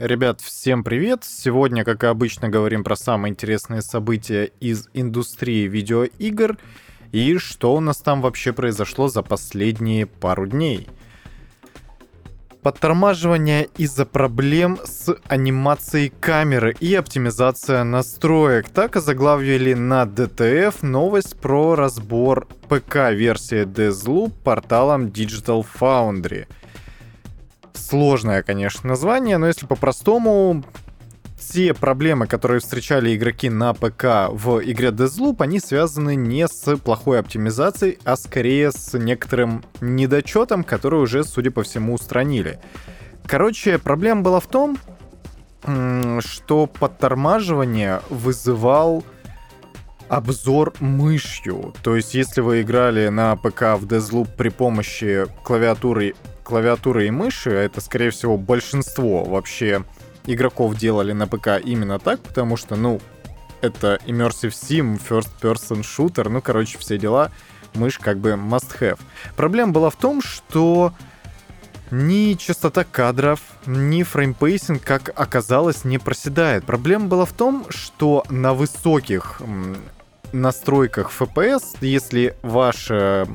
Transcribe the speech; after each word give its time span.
Ребят, 0.00 0.40
всем 0.40 0.84
привет! 0.84 1.24
Сегодня, 1.24 1.82
как 1.82 2.04
и 2.04 2.06
обычно, 2.06 2.48
говорим 2.48 2.84
про 2.84 2.94
самые 2.94 3.32
интересные 3.32 3.82
события 3.82 4.44
из 4.60 4.88
индустрии 4.94 5.66
видеоигр 5.66 6.56
и 7.10 7.36
что 7.38 7.74
у 7.74 7.80
нас 7.80 7.96
там 7.96 8.22
вообще 8.22 8.52
произошло 8.52 9.08
за 9.08 9.24
последние 9.24 10.06
пару 10.06 10.46
дней. 10.46 10.86
Подтормаживание 12.62 13.66
из-за 13.76 14.06
проблем 14.06 14.78
с 14.84 15.16
анимацией 15.26 16.12
камеры 16.20 16.76
и 16.78 16.94
оптимизация 16.94 17.82
настроек. 17.82 18.68
Так 18.68 18.94
озаглавили 18.94 19.74
на 19.74 20.04
DTF 20.04 20.86
новость 20.86 21.40
про 21.40 21.74
разбор 21.74 22.46
ПК-версии 22.68 23.64
Deathloop 23.64 24.30
порталом 24.44 25.06
Digital 25.06 25.66
Foundry– 25.80 26.46
Сложное, 27.88 28.42
конечно, 28.42 28.86
название, 28.86 29.38
но 29.38 29.46
если 29.46 29.64
по-простому, 29.64 30.62
все 31.38 31.72
проблемы, 31.72 32.26
которые 32.26 32.60
встречали 32.60 33.16
игроки 33.16 33.48
на 33.48 33.72
ПК 33.72 34.28
в 34.30 34.60
игре 34.62 34.88
Deathloop, 34.88 35.36
они 35.38 35.58
связаны 35.58 36.14
не 36.14 36.46
с 36.46 36.76
плохой 36.76 37.18
оптимизацией, 37.18 37.98
а 38.04 38.16
скорее 38.16 38.72
с 38.72 38.92
некоторым 38.98 39.64
недочетом, 39.80 40.64
который 40.64 41.00
уже, 41.00 41.24
судя 41.24 41.50
по 41.50 41.62
всему, 41.62 41.94
устранили. 41.94 42.60
Короче, 43.24 43.78
проблема 43.78 44.20
была 44.20 44.40
в 44.40 44.48
том, 44.48 44.76
что 45.62 46.66
подтормаживание 46.66 48.02
вызывал 48.10 49.02
обзор 50.10 50.74
мышью. 50.80 51.72
То 51.82 51.96
есть, 51.96 52.12
если 52.12 52.42
вы 52.42 52.60
играли 52.60 53.08
на 53.08 53.34
ПК 53.36 53.78
в 53.78 53.86
Deathloop 53.86 54.28
при 54.36 54.50
помощи 54.50 55.24
клавиатуры 55.42 56.14
клавиатуры 56.48 57.06
и 57.06 57.10
мыши, 57.10 57.50
а 57.50 57.62
это, 57.62 57.82
скорее 57.82 58.08
всего, 58.08 58.38
большинство 58.38 59.22
вообще 59.22 59.84
игроков 60.24 60.76
делали 60.76 61.12
на 61.12 61.26
ПК 61.26 61.60
именно 61.62 61.98
так, 61.98 62.20
потому 62.20 62.56
что, 62.56 62.74
ну, 62.74 63.02
это 63.60 63.98
Immersive 64.06 64.52
Sim, 64.52 64.98
First 64.98 65.28
Person 65.42 65.82
Shooter, 65.82 66.30
ну, 66.30 66.40
короче, 66.40 66.78
все 66.78 66.96
дела, 66.96 67.30
мышь 67.74 67.98
как 67.98 68.16
бы 68.16 68.30
must 68.30 68.80
have. 68.80 68.98
Проблема 69.36 69.72
была 69.72 69.90
в 69.90 69.96
том, 69.96 70.22
что 70.22 70.94
ни 71.90 72.32
частота 72.32 72.84
кадров, 72.84 73.40
ни 73.66 74.02
frame 74.02 74.35
pacing, 74.35 74.82
как 74.82 75.12
оказалось, 75.14 75.84
не 75.84 75.98
проседает. 75.98 76.64
Проблема 76.64 77.08
была 77.08 77.26
в 77.26 77.32
том, 77.34 77.66
что 77.68 78.24
на 78.30 78.54
высоких 78.54 79.42
настройках 80.32 81.10
FPS, 81.10 81.76
если 81.82 82.34
ваша, 82.40 83.28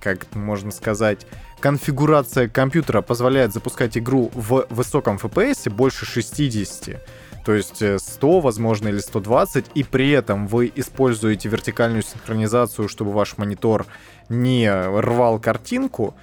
как 0.00 0.34
можно 0.34 0.70
сказать, 0.70 1.26
конфигурация 1.60 2.48
компьютера 2.48 3.02
позволяет 3.02 3.52
запускать 3.52 3.96
игру 3.96 4.30
в 4.34 4.66
высоком 4.70 5.16
FPS 5.16 5.70
больше 5.70 6.06
60, 6.06 7.00
то 7.44 7.54
есть 7.54 7.76
100, 7.76 8.38
э, 8.38 8.40
возможно, 8.40 8.88
или 8.88 8.98
120, 8.98 9.66
и 9.74 9.84
при 9.84 10.10
этом 10.10 10.46
вы 10.46 10.70
используете 10.74 11.48
вертикальную 11.48 12.02
синхронизацию, 12.02 12.88
чтобы 12.88 13.12
ваш 13.12 13.38
монитор 13.38 13.86
не 14.28 14.70
рвал 14.70 15.38
картинку, 15.38 16.14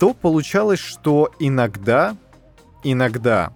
то 0.00 0.14
получалось, 0.14 0.80
что 0.80 1.30
иногда, 1.38 2.16
иногда 2.82 3.52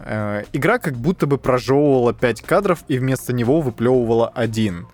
э, 0.00 0.44
игра 0.52 0.78
как 0.78 0.94
будто 0.94 1.26
бы 1.26 1.38
прожевывала 1.38 2.12
5 2.12 2.42
кадров 2.42 2.84
и 2.88 2.98
вместо 2.98 3.32
него 3.32 3.60
выплевывала 3.60 4.28
один. 4.28 4.88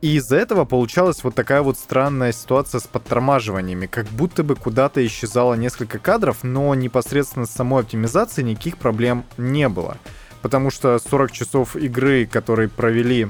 И 0.00 0.16
из-за 0.16 0.36
этого 0.36 0.64
получалась 0.64 1.22
вот 1.22 1.34
такая 1.34 1.60
вот 1.60 1.76
странная 1.76 2.32
ситуация 2.32 2.80
с 2.80 2.86
подтормаживаниями. 2.86 3.86
Как 3.86 4.06
будто 4.06 4.42
бы 4.42 4.56
куда-то 4.56 5.04
исчезало 5.06 5.54
несколько 5.54 5.98
кадров, 5.98 6.38
но 6.42 6.74
непосредственно 6.74 7.44
с 7.44 7.50
самой 7.50 7.82
оптимизацией 7.82 8.48
никаких 8.48 8.78
проблем 8.78 9.24
не 9.36 9.68
было. 9.68 9.98
Потому 10.40 10.70
что 10.70 10.98
40 10.98 11.32
часов 11.32 11.76
игры, 11.76 12.24
которые 12.24 12.70
провели 12.70 13.28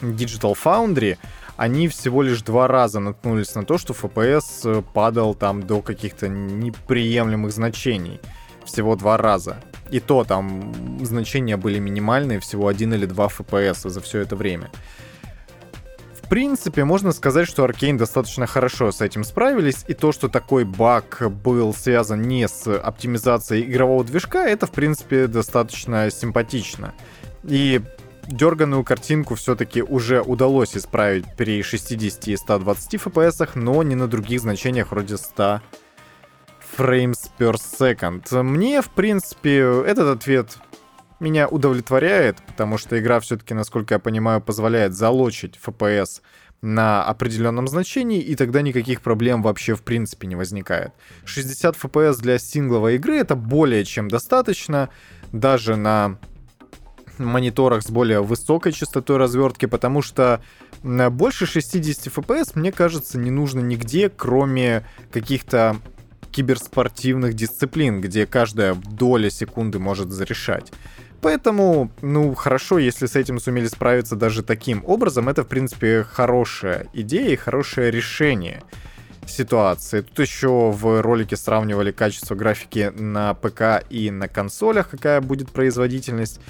Digital 0.00 0.56
Foundry, 0.64 1.18
они 1.58 1.88
всего 1.88 2.22
лишь 2.22 2.40
два 2.40 2.66
раза 2.66 2.98
наткнулись 2.98 3.54
на 3.54 3.64
то, 3.64 3.76
что 3.76 3.92
FPS 3.92 4.82
падал 4.94 5.34
там 5.34 5.66
до 5.66 5.82
каких-то 5.82 6.28
неприемлемых 6.28 7.52
значений. 7.52 8.20
Всего 8.64 8.96
два 8.96 9.18
раза. 9.18 9.58
И 9.90 10.00
то 10.00 10.24
там 10.24 11.04
значения 11.04 11.58
были 11.58 11.78
минимальные, 11.78 12.40
всего 12.40 12.68
один 12.68 12.94
или 12.94 13.04
два 13.04 13.26
FPS 13.26 13.90
за 13.90 14.00
все 14.00 14.20
это 14.20 14.34
время 14.34 14.70
принципе, 16.28 16.84
можно 16.84 17.12
сказать, 17.12 17.48
что 17.48 17.64
Arkane 17.64 17.96
достаточно 17.96 18.46
хорошо 18.46 18.92
с 18.92 19.00
этим 19.00 19.24
справились, 19.24 19.84
и 19.88 19.94
то, 19.94 20.12
что 20.12 20.28
такой 20.28 20.64
баг 20.64 21.22
был 21.42 21.74
связан 21.74 22.22
не 22.22 22.46
с 22.46 22.66
оптимизацией 22.66 23.64
игрового 23.64 24.04
движка, 24.04 24.46
это, 24.46 24.66
в 24.66 24.70
принципе, 24.70 25.26
достаточно 25.26 26.10
симпатично. 26.10 26.94
И 27.44 27.80
дерганую 28.26 28.84
картинку 28.84 29.34
все-таки 29.34 29.82
уже 29.82 30.20
удалось 30.20 30.76
исправить 30.76 31.24
при 31.36 31.62
60 31.62 32.28
и 32.28 32.36
120 32.36 32.94
FPS, 32.94 33.50
но 33.54 33.82
не 33.82 33.94
на 33.94 34.06
других 34.06 34.40
значениях 34.40 34.90
вроде 34.90 35.16
100 35.16 35.60
frames 36.76 37.30
per 37.38 37.56
second. 37.56 38.42
Мне, 38.42 38.82
в 38.82 38.90
принципе, 38.90 39.82
этот 39.86 40.16
ответ 40.16 40.58
меня 41.20 41.48
удовлетворяет, 41.48 42.38
потому 42.46 42.78
что 42.78 42.98
игра 42.98 43.20
все-таки, 43.20 43.54
насколько 43.54 43.94
я 43.94 43.98
понимаю, 43.98 44.40
позволяет 44.40 44.94
залочить 44.94 45.58
FPS 45.64 46.22
на 46.60 47.04
определенном 47.04 47.68
значении, 47.68 48.20
и 48.20 48.34
тогда 48.34 48.62
никаких 48.62 49.00
проблем 49.00 49.42
вообще 49.42 49.74
в 49.74 49.82
принципе 49.82 50.26
не 50.26 50.36
возникает. 50.36 50.92
60 51.24 51.76
FPS 51.76 52.20
для 52.20 52.38
сингловой 52.38 52.96
игры 52.96 53.16
это 53.16 53.36
более 53.36 53.84
чем 53.84 54.08
достаточно, 54.08 54.90
даже 55.32 55.76
на 55.76 56.18
мониторах 57.18 57.82
с 57.82 57.90
более 57.90 58.22
высокой 58.22 58.72
частотой 58.72 59.16
развертки, 59.16 59.66
потому 59.66 60.02
что 60.02 60.40
больше 60.82 61.46
60 61.46 62.06
FPS, 62.06 62.52
мне 62.54 62.70
кажется, 62.70 63.18
не 63.18 63.30
нужно 63.30 63.60
нигде, 63.60 64.08
кроме 64.08 64.84
каких-то 65.12 65.76
киберспортивных 66.30 67.34
дисциплин, 67.34 68.00
где 68.00 68.26
каждая 68.26 68.74
доля 68.74 69.30
секунды 69.30 69.78
может 69.78 70.10
зарешать. 70.10 70.72
Поэтому, 71.20 71.90
ну, 72.00 72.34
хорошо, 72.34 72.78
если 72.78 73.06
с 73.06 73.16
этим 73.16 73.40
сумели 73.40 73.66
справиться 73.66 74.14
даже 74.14 74.42
таким 74.42 74.84
образом, 74.86 75.28
это, 75.28 75.42
в 75.42 75.48
принципе, 75.48 76.04
хорошая 76.04 76.86
идея 76.92 77.30
и 77.30 77.36
хорошее 77.36 77.90
решение 77.90 78.62
ситуации. 79.26 80.00
Тут 80.00 80.18
еще 80.20 80.70
в 80.70 81.02
ролике 81.02 81.36
сравнивали 81.36 81.90
качество 81.90 82.34
графики 82.34 82.92
на 82.96 83.34
ПК 83.34 83.84
и 83.90 84.10
на 84.10 84.28
консолях, 84.28 84.90
какая 84.90 85.20
будет 85.20 85.50
производительность. 85.50 86.40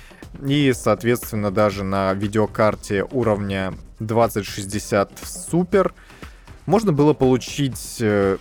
И, 0.46 0.72
соответственно, 0.74 1.50
даже 1.50 1.82
на 1.82 2.12
видеокарте 2.12 3.04
уровня 3.10 3.74
2060 4.00 5.12
Super 5.22 5.92
можно 6.66 6.92
было 6.92 7.14
получить 7.14 7.96
э, 8.00 8.36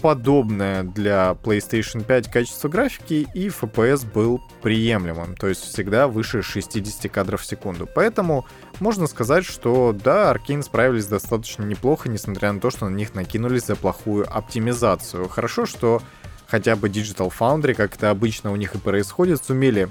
подобное 0.00 0.82
для 0.82 1.36
PlayStation 1.42 2.04
5 2.04 2.30
качество 2.30 2.68
графики, 2.68 3.26
и 3.34 3.48
FPS 3.48 4.10
был 4.10 4.40
приемлемым, 4.62 5.36
то 5.36 5.46
есть 5.48 5.62
всегда 5.62 6.08
выше 6.08 6.42
60 6.42 7.10
кадров 7.10 7.42
в 7.42 7.46
секунду. 7.46 7.88
Поэтому 7.92 8.46
можно 8.80 9.06
сказать, 9.06 9.44
что 9.44 9.92
да, 9.92 10.32
Arkane 10.32 10.62
справились 10.62 11.06
достаточно 11.06 11.64
неплохо, 11.64 12.08
несмотря 12.08 12.52
на 12.52 12.60
то, 12.60 12.70
что 12.70 12.88
на 12.88 12.94
них 12.94 13.14
накинулись 13.14 13.66
за 13.66 13.76
плохую 13.76 14.26
оптимизацию. 14.30 15.28
Хорошо, 15.28 15.66
что 15.66 16.02
хотя 16.46 16.76
бы 16.76 16.88
Digital 16.88 17.32
Foundry, 17.38 17.74
как 17.74 17.94
это 17.94 18.10
обычно 18.10 18.52
у 18.52 18.56
них 18.56 18.74
и 18.74 18.78
происходит, 18.78 19.44
сумели 19.44 19.88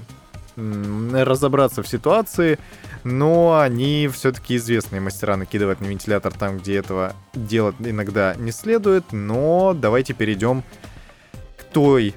разобраться 1.12 1.82
в 1.82 1.88
ситуации, 1.88 2.58
но 3.04 3.58
они 3.60 4.08
все-таки 4.12 4.56
известные 4.56 5.00
мастера 5.00 5.36
накидывать 5.36 5.80
на 5.80 5.86
вентилятор 5.86 6.32
там, 6.32 6.58
где 6.58 6.76
этого 6.76 7.14
делать 7.34 7.76
иногда 7.78 8.34
не 8.36 8.52
следует, 8.52 9.12
но 9.12 9.74
давайте 9.74 10.12
перейдем 10.12 10.62
к 11.56 11.64
той 11.64 12.14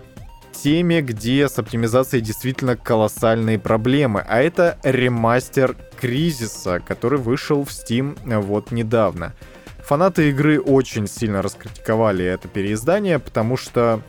теме, 0.52 1.02
где 1.02 1.50
с 1.50 1.60
оптимизацией 1.60 2.24
действительно 2.24 2.78
колоссальные 2.78 3.60
проблемы, 3.60 4.24
а 4.28 4.42
это 4.42 4.78
ремастер 4.84 5.76
Кризиса, 6.00 6.80
который 6.80 7.20
вышел 7.20 7.64
в 7.64 7.70
Steam 7.70 8.18
вот 8.42 8.72
недавно. 8.72 9.34
Фанаты 9.80 10.30
игры 10.30 10.62
очень 10.62 11.08
сильно 11.08 11.42
раскритиковали 11.42 12.24
это 12.24 12.48
переиздание, 12.48 13.20
потому 13.20 13.58
что 13.58 14.02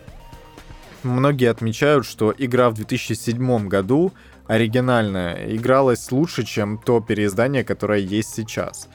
многие 1.04 1.50
отмечают, 1.50 2.06
что 2.06 2.34
игра 2.36 2.70
в 2.70 2.74
2007 2.74 3.68
году 3.68 4.12
оригинальная 4.46 5.54
игралась 5.54 6.10
лучше, 6.10 6.44
чем 6.44 6.78
то 6.78 7.00
переиздание, 7.00 7.64
которое 7.64 8.00
есть 8.00 8.34
сейчас. 8.34 8.88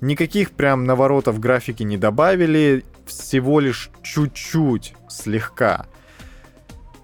Никаких 0.00 0.52
прям 0.52 0.84
наворотов 0.84 1.40
графики 1.40 1.82
не 1.82 1.96
добавили, 1.96 2.84
всего 3.06 3.60
лишь 3.60 3.90
чуть-чуть, 4.02 4.94
слегка 5.08 5.86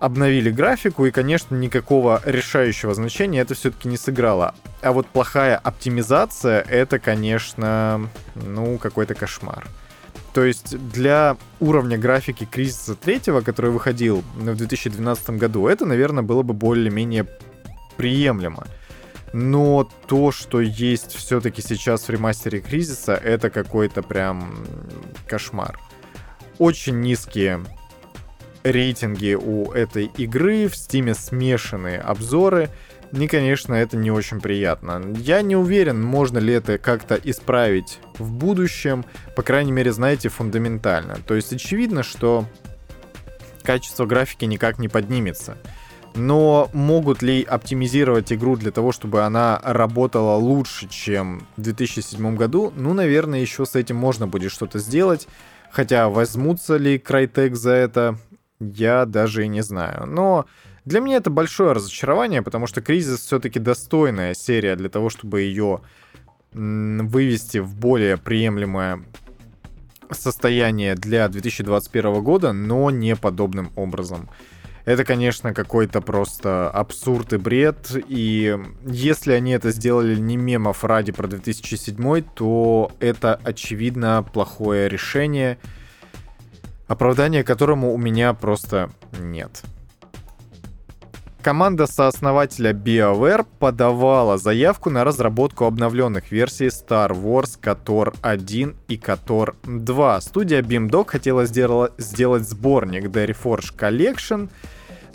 обновили 0.03 0.51
графику, 0.51 1.07
и, 1.07 1.13
конечно, 1.13 1.55
никакого 1.55 2.21
решающего 2.25 2.93
значения 2.93 3.39
это 3.39 3.55
все-таки 3.55 3.87
не 3.87 3.97
сыграло. 3.97 4.57
А 4.81 4.91
вот 4.91 5.07
плохая 5.07 5.57
оптимизация, 5.57 6.61
это, 6.63 6.99
конечно, 6.99 8.11
ну, 8.35 8.79
какой-то 8.79 9.15
кошмар. 9.15 9.65
То 10.33 10.45
есть 10.45 10.79
для 10.93 11.37
уровня 11.61 11.99
графики 11.99 12.49
Кризиса 12.51 12.95
третьего, 12.95 13.43
который 13.43 13.71
выходил 13.71 14.25
в 14.35 14.57
2012 14.57 15.31
году, 15.31 15.67
это, 15.67 15.85
наверное, 15.85 16.23
было 16.23 16.43
бы 16.43 16.55
более-менее 16.55 17.27
приемлемо. 17.97 18.67
Но 19.35 19.89
то, 20.07 20.33
что 20.33 20.61
есть 20.61 21.15
все-таки 21.15 21.63
сейчас 21.63 22.09
в 22.09 22.11
ремастере 22.11 22.61
Кризиса, 22.61 23.15
это 23.15 23.51
какой-то 23.51 24.03
прям 24.03 24.67
кошмар. 25.27 25.79
Очень 26.59 27.01
низкие 27.01 27.65
рейтинги 28.63 29.35
у 29.35 29.73
этой 29.73 30.07
игры, 30.17 30.69
в 30.69 30.77
стиме 30.77 31.15
смешанные 31.15 31.99
обзоры. 31.99 32.71
И, 33.13 33.27
конечно, 33.27 33.75
это 33.75 33.97
не 33.97 34.11
очень 34.11 34.41
приятно. 34.41 35.03
Я 35.17 35.43
не 35.43 35.55
уверен, 35.55 36.03
можно 36.03 36.39
ли 36.39 36.55
это 36.55 36.79
как-то 36.79 37.15
исправить 37.15 38.01
в 38.19 38.33
будущем, 38.33 39.05
по 39.37 39.43
крайней 39.43 39.73
мере, 39.73 39.93
знаете, 39.93 40.31
фундаментально. 40.31 41.19
То 41.27 41.35
есть 41.35 41.53
очевидно, 41.53 42.03
что 42.03 42.47
качество 43.63 44.07
графики 44.07 44.47
никак 44.47 44.79
не 44.79 44.89
поднимется. 44.89 45.59
Но 46.15 46.69
могут 46.73 47.23
ли 47.23 47.43
оптимизировать 47.43 48.33
игру 48.33 48.57
для 48.57 48.71
того, 48.71 48.93
чтобы 48.93 49.23
она 49.23 49.61
работала 49.63 50.37
лучше, 50.37 50.89
чем 50.89 51.47
в 51.57 51.63
2007 51.63 52.37
году? 52.37 52.73
Ну, 52.77 52.93
наверное, 52.93 53.41
еще 53.41 53.65
с 53.65 53.75
этим 53.75 53.97
можно 53.97 54.27
будет 54.27 54.53
что-то 54.53 54.79
сделать. 54.79 55.27
Хотя 55.71 56.09
возьмутся 56.11 56.77
ли 56.77 56.99
Crytek 56.99 57.55
за 57.55 57.73
это, 57.73 58.19
я 58.61 59.07
даже 59.07 59.45
и 59.45 59.49
не 59.49 59.63
знаю. 59.63 60.07
Но 60.07 60.45
для 60.85 61.01
меня 61.01 61.17
это 61.17 61.31
большое 61.31 61.73
разочарование, 61.73 62.43
потому 62.43 62.67
что 62.67 62.81
Кризис 62.81 63.21
все-таки 63.21 63.59
достойная 63.59 64.35
серия 64.35 64.77
для 64.77 64.89
того, 64.89 65.11
чтобы 65.11 65.43
ее 65.43 65.81
вывести 66.53 67.59
в 67.59 67.75
более 67.77 68.17
приемлемое 68.19 69.03
состояние 70.11 70.95
для 70.95 71.29
2021 71.29 72.23
года, 72.23 72.53
но 72.53 72.91
не 72.91 73.17
подобным 73.17 73.73
образом. 73.77 74.29
Это, 74.85 75.05
конечно, 75.05 75.55
какой-то 75.55 76.01
просто 76.01 76.69
абсурд 76.69 77.33
и 77.33 77.37
бред. 77.37 77.93
И 78.09 78.59
если 78.85 79.33
они 79.33 79.53
это 79.53 79.71
сделали 79.71 80.17
не 80.17 80.37
мемов 80.37 80.83
ради 80.85 81.13
про 81.13 81.29
2007, 81.29 82.23
то 82.35 82.91
это, 82.99 83.41
очевидно, 83.45 84.27
плохое 84.33 84.89
решение, 84.89 85.59
оправдания 86.89 87.45
которому 87.45 87.95
у 87.95 87.97
меня 87.97 88.35
просто 88.35 88.91
нет. 89.21 89.63
Команда 91.43 91.89
сооснователя 91.89 92.73
BioWare 92.73 93.45
подавала 93.59 94.39
заявку 94.39 94.91
на 94.91 95.03
разработку 95.03 95.65
обновленных 95.65 96.31
версий 96.31 96.67
Star 96.67 97.11
Wars 97.11 97.59
KOTOR 97.61 98.17
1 98.23 98.77
и 98.87 98.97
KOTOR 98.97 99.57
2. 99.65 100.21
Студия 100.21 100.63
BeamDog 100.63 101.09
хотела 101.09 101.45
сделать 101.47 102.49
сборник 102.49 103.07
The 103.07 103.27
Reforged 103.27 103.77
Collection, 103.77 104.51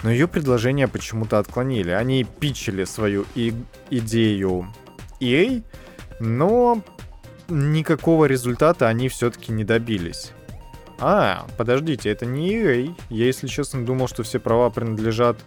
но 0.04 0.12
ее 0.12 0.28
предложение 0.28 0.90
почему-то 0.90 1.40
отклонили. 1.40 1.92
Они 1.92 2.26
питчили 2.26 2.84
свою 2.84 3.26
и 3.34 3.54
идею 3.90 4.68
EA, 5.22 5.64
но 6.20 6.82
никакого 7.48 8.26
результата 8.26 8.90
они 8.90 9.08
все-таки 9.08 9.54
не 9.54 9.64
добились. 9.64 10.34
А, 11.00 11.48
подождите, 11.58 12.10
это 12.10 12.26
не 12.26 12.52
EA. 12.54 12.94
Я, 13.10 13.26
если 13.28 13.48
честно, 13.48 13.86
думал, 13.86 14.10
что 14.10 14.24
все 14.24 14.40
права 14.40 14.70
принадлежат 14.70 15.38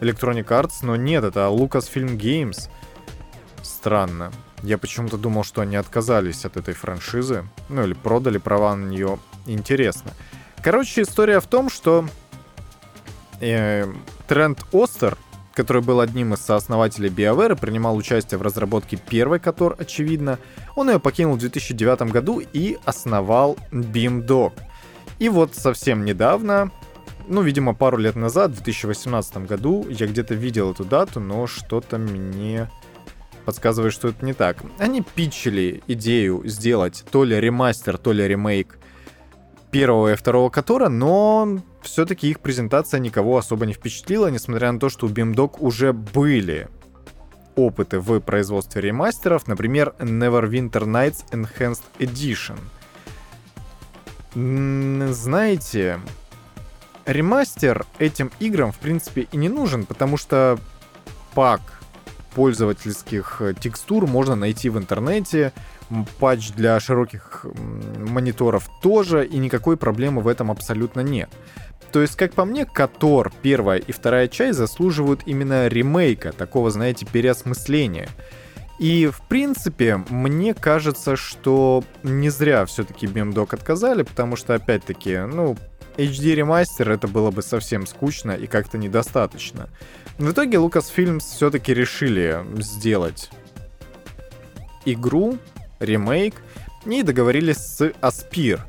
Electronic 0.00 0.46
Arts, 0.46 0.74
но 0.82 0.96
нет, 0.96 1.24
это 1.24 1.40
Lucasfilm 1.40 2.16
Games. 2.16 2.68
Странно. 3.62 4.32
Я 4.62 4.78
почему-то 4.78 5.16
думал, 5.18 5.44
что 5.44 5.60
они 5.60 5.76
отказались 5.76 6.44
от 6.44 6.56
этой 6.56 6.74
франшизы. 6.74 7.44
Ну 7.68 7.84
или 7.84 7.94
продали 7.94 8.38
права 8.38 8.74
на 8.74 8.86
нее. 8.86 9.18
Интересно. 9.46 10.10
Короче, 10.62 11.02
история 11.02 11.40
в 11.40 11.46
том, 11.46 11.70
что 11.70 12.06
э, 13.40 13.86
Трент 14.26 14.64
Остер, 14.72 15.16
который 15.54 15.82
был 15.82 16.00
одним 16.00 16.34
из 16.34 16.40
сооснователей 16.40 17.10
BioWare 17.10 17.56
принимал 17.56 17.96
участие 17.96 18.38
в 18.38 18.42
разработке 18.42 18.96
первой 18.96 19.38
Котор, 19.38 19.76
очевидно, 19.78 20.38
он 20.74 20.90
ее 20.90 20.98
покинул 20.98 21.36
в 21.36 21.38
2009 21.38 22.10
году 22.12 22.40
и 22.40 22.78
основал 22.84 23.56
BeamDog. 23.70 24.52
И 25.18 25.28
вот 25.28 25.54
совсем 25.54 26.04
недавно 26.04 26.70
ну, 27.28 27.42
видимо, 27.42 27.74
пару 27.74 27.96
лет 27.98 28.16
назад, 28.16 28.52
в 28.52 28.62
2018 28.62 29.38
году, 29.46 29.86
я 29.88 30.06
где-то 30.06 30.34
видел 30.34 30.72
эту 30.72 30.84
дату, 30.84 31.20
но 31.20 31.46
что-то 31.46 31.98
мне 31.98 32.70
подсказывает, 33.44 33.92
что 33.92 34.08
это 34.08 34.24
не 34.24 34.32
так. 34.32 34.58
Они 34.78 35.02
питчили 35.02 35.82
идею 35.86 36.42
сделать 36.44 37.04
то 37.10 37.24
ли 37.24 37.40
ремастер, 37.40 37.98
то 37.98 38.12
ли 38.12 38.26
ремейк 38.26 38.78
первого 39.70 40.12
и 40.12 40.16
второго 40.16 40.50
Котора, 40.50 40.88
но 40.88 41.60
все-таки 41.82 42.28
их 42.30 42.40
презентация 42.40 42.98
никого 42.98 43.36
особо 43.36 43.66
не 43.66 43.72
впечатлила, 43.72 44.28
несмотря 44.28 44.72
на 44.72 44.80
то, 44.80 44.88
что 44.88 45.06
у 45.06 45.08
BeamDog 45.08 45.56
уже 45.60 45.92
были 45.92 46.68
опыты 47.54 48.00
в 48.00 48.20
производстве 48.20 48.82
ремастеров, 48.82 49.46
например, 49.46 49.94
Neverwinter 49.98 50.84
Nights 50.84 51.24
Enhanced 51.30 51.82
Edition. 51.98 52.58
Знаете, 55.12 56.00
ремастер 57.06 57.86
этим 57.98 58.30
играм, 58.40 58.72
в 58.72 58.78
принципе, 58.78 59.26
и 59.32 59.36
не 59.36 59.48
нужен, 59.48 59.86
потому 59.86 60.16
что 60.16 60.58
пак 61.34 61.60
пользовательских 62.34 63.40
э, 63.40 63.54
текстур 63.58 64.06
можно 64.06 64.36
найти 64.36 64.68
в 64.68 64.76
интернете, 64.76 65.52
патч 66.18 66.50
для 66.52 66.78
широких 66.80 67.46
мониторов 67.98 68.68
тоже, 68.82 69.24
и 69.24 69.38
никакой 69.38 69.76
проблемы 69.76 70.20
в 70.20 70.28
этом 70.28 70.50
абсолютно 70.50 71.00
нет. 71.00 71.30
То 71.92 72.02
есть, 72.02 72.16
как 72.16 72.34
по 72.34 72.44
мне, 72.44 72.66
Котор, 72.66 73.32
первая 73.42 73.78
и 73.78 73.92
вторая 73.92 74.28
часть 74.28 74.58
заслуживают 74.58 75.22
именно 75.24 75.68
ремейка, 75.68 76.32
такого, 76.32 76.70
знаете, 76.70 77.06
переосмысления. 77.06 78.08
И, 78.78 79.06
в 79.06 79.22
принципе, 79.28 80.04
мне 80.10 80.52
кажется, 80.52 81.16
что 81.16 81.82
не 82.02 82.28
зря 82.28 82.66
все-таки 82.66 83.06
BeamDog 83.06 83.54
отказали, 83.54 84.02
потому 84.02 84.36
что, 84.36 84.54
опять-таки, 84.54 85.20
ну, 85.20 85.56
HD 85.96 86.34
ремастер 86.34 86.90
это 86.90 87.08
было 87.08 87.30
бы 87.30 87.42
совсем 87.42 87.86
скучно 87.86 88.32
и 88.32 88.46
как-то 88.46 88.78
недостаточно. 88.78 89.68
В 90.18 90.30
итоге 90.30 90.58
Lucasfilm 90.58 91.20
все-таки 91.20 91.74
решили 91.74 92.44
сделать 92.58 93.30
игру, 94.84 95.38
ремейк, 95.80 96.34
и 96.86 97.02
договорились 97.02 97.56
с 97.56 97.80
Aspir. 98.00 98.60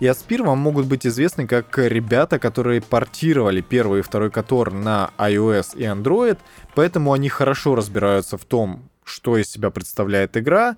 И 0.00 0.06
Aspir 0.06 0.42
вам 0.42 0.58
могут 0.58 0.86
быть 0.86 1.06
известны 1.06 1.46
как 1.46 1.78
ребята, 1.78 2.38
которые 2.38 2.80
портировали 2.80 3.60
первый 3.60 4.00
и 4.00 4.02
второй 4.02 4.30
Котор 4.30 4.72
на 4.72 5.10
iOS 5.16 5.76
и 5.76 5.84
Android, 5.84 6.38
поэтому 6.74 7.12
они 7.12 7.28
хорошо 7.28 7.76
разбираются 7.76 8.36
в 8.36 8.44
том, 8.44 8.90
что 9.04 9.36
из 9.36 9.48
себя 9.48 9.70
представляет 9.70 10.36
игра, 10.36 10.76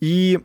и 0.00 0.40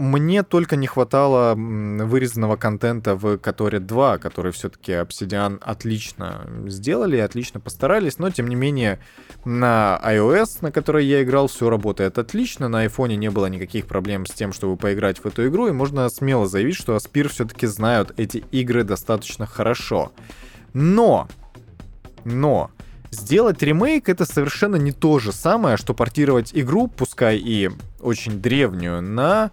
мне 0.00 0.42
только 0.42 0.76
не 0.76 0.86
хватало 0.86 1.54
вырезанного 1.54 2.56
контента 2.56 3.14
в 3.16 3.36
Которе 3.36 3.80
2, 3.80 4.16
который 4.16 4.50
все-таки 4.50 4.92
Obsidian 4.92 5.58
отлично 5.60 6.46
сделали, 6.68 7.18
отлично 7.18 7.60
постарались, 7.60 8.18
но 8.18 8.30
тем 8.30 8.48
не 8.48 8.54
менее 8.54 8.98
на 9.44 10.00
iOS, 10.02 10.58
на 10.62 10.72
которой 10.72 11.04
я 11.04 11.22
играл, 11.22 11.48
все 11.48 11.68
работает 11.68 12.16
отлично, 12.16 12.68
на 12.68 12.86
iPhone 12.86 13.14
не 13.16 13.30
было 13.30 13.46
никаких 13.46 13.86
проблем 13.86 14.24
с 14.24 14.30
тем, 14.30 14.54
чтобы 14.54 14.78
поиграть 14.78 15.18
в 15.18 15.26
эту 15.26 15.46
игру, 15.48 15.68
и 15.68 15.72
можно 15.72 16.08
смело 16.08 16.46
заявить, 16.46 16.76
что 16.76 16.96
Aspir 16.96 17.28
все-таки 17.28 17.66
знают 17.66 18.14
эти 18.16 18.38
игры 18.52 18.84
достаточно 18.84 19.46
хорошо. 19.46 20.12
Но, 20.72 21.28
но, 22.24 22.70
Сделать 23.10 23.60
ремейк 23.60 24.08
это 24.08 24.24
совершенно 24.24 24.76
не 24.76 24.92
то 24.92 25.18
же 25.18 25.32
самое, 25.32 25.76
что 25.76 25.94
портировать 25.94 26.52
игру, 26.54 26.86
пускай 26.86 27.38
и 27.38 27.68
очень 28.00 28.40
древнюю, 28.40 29.02
на 29.02 29.50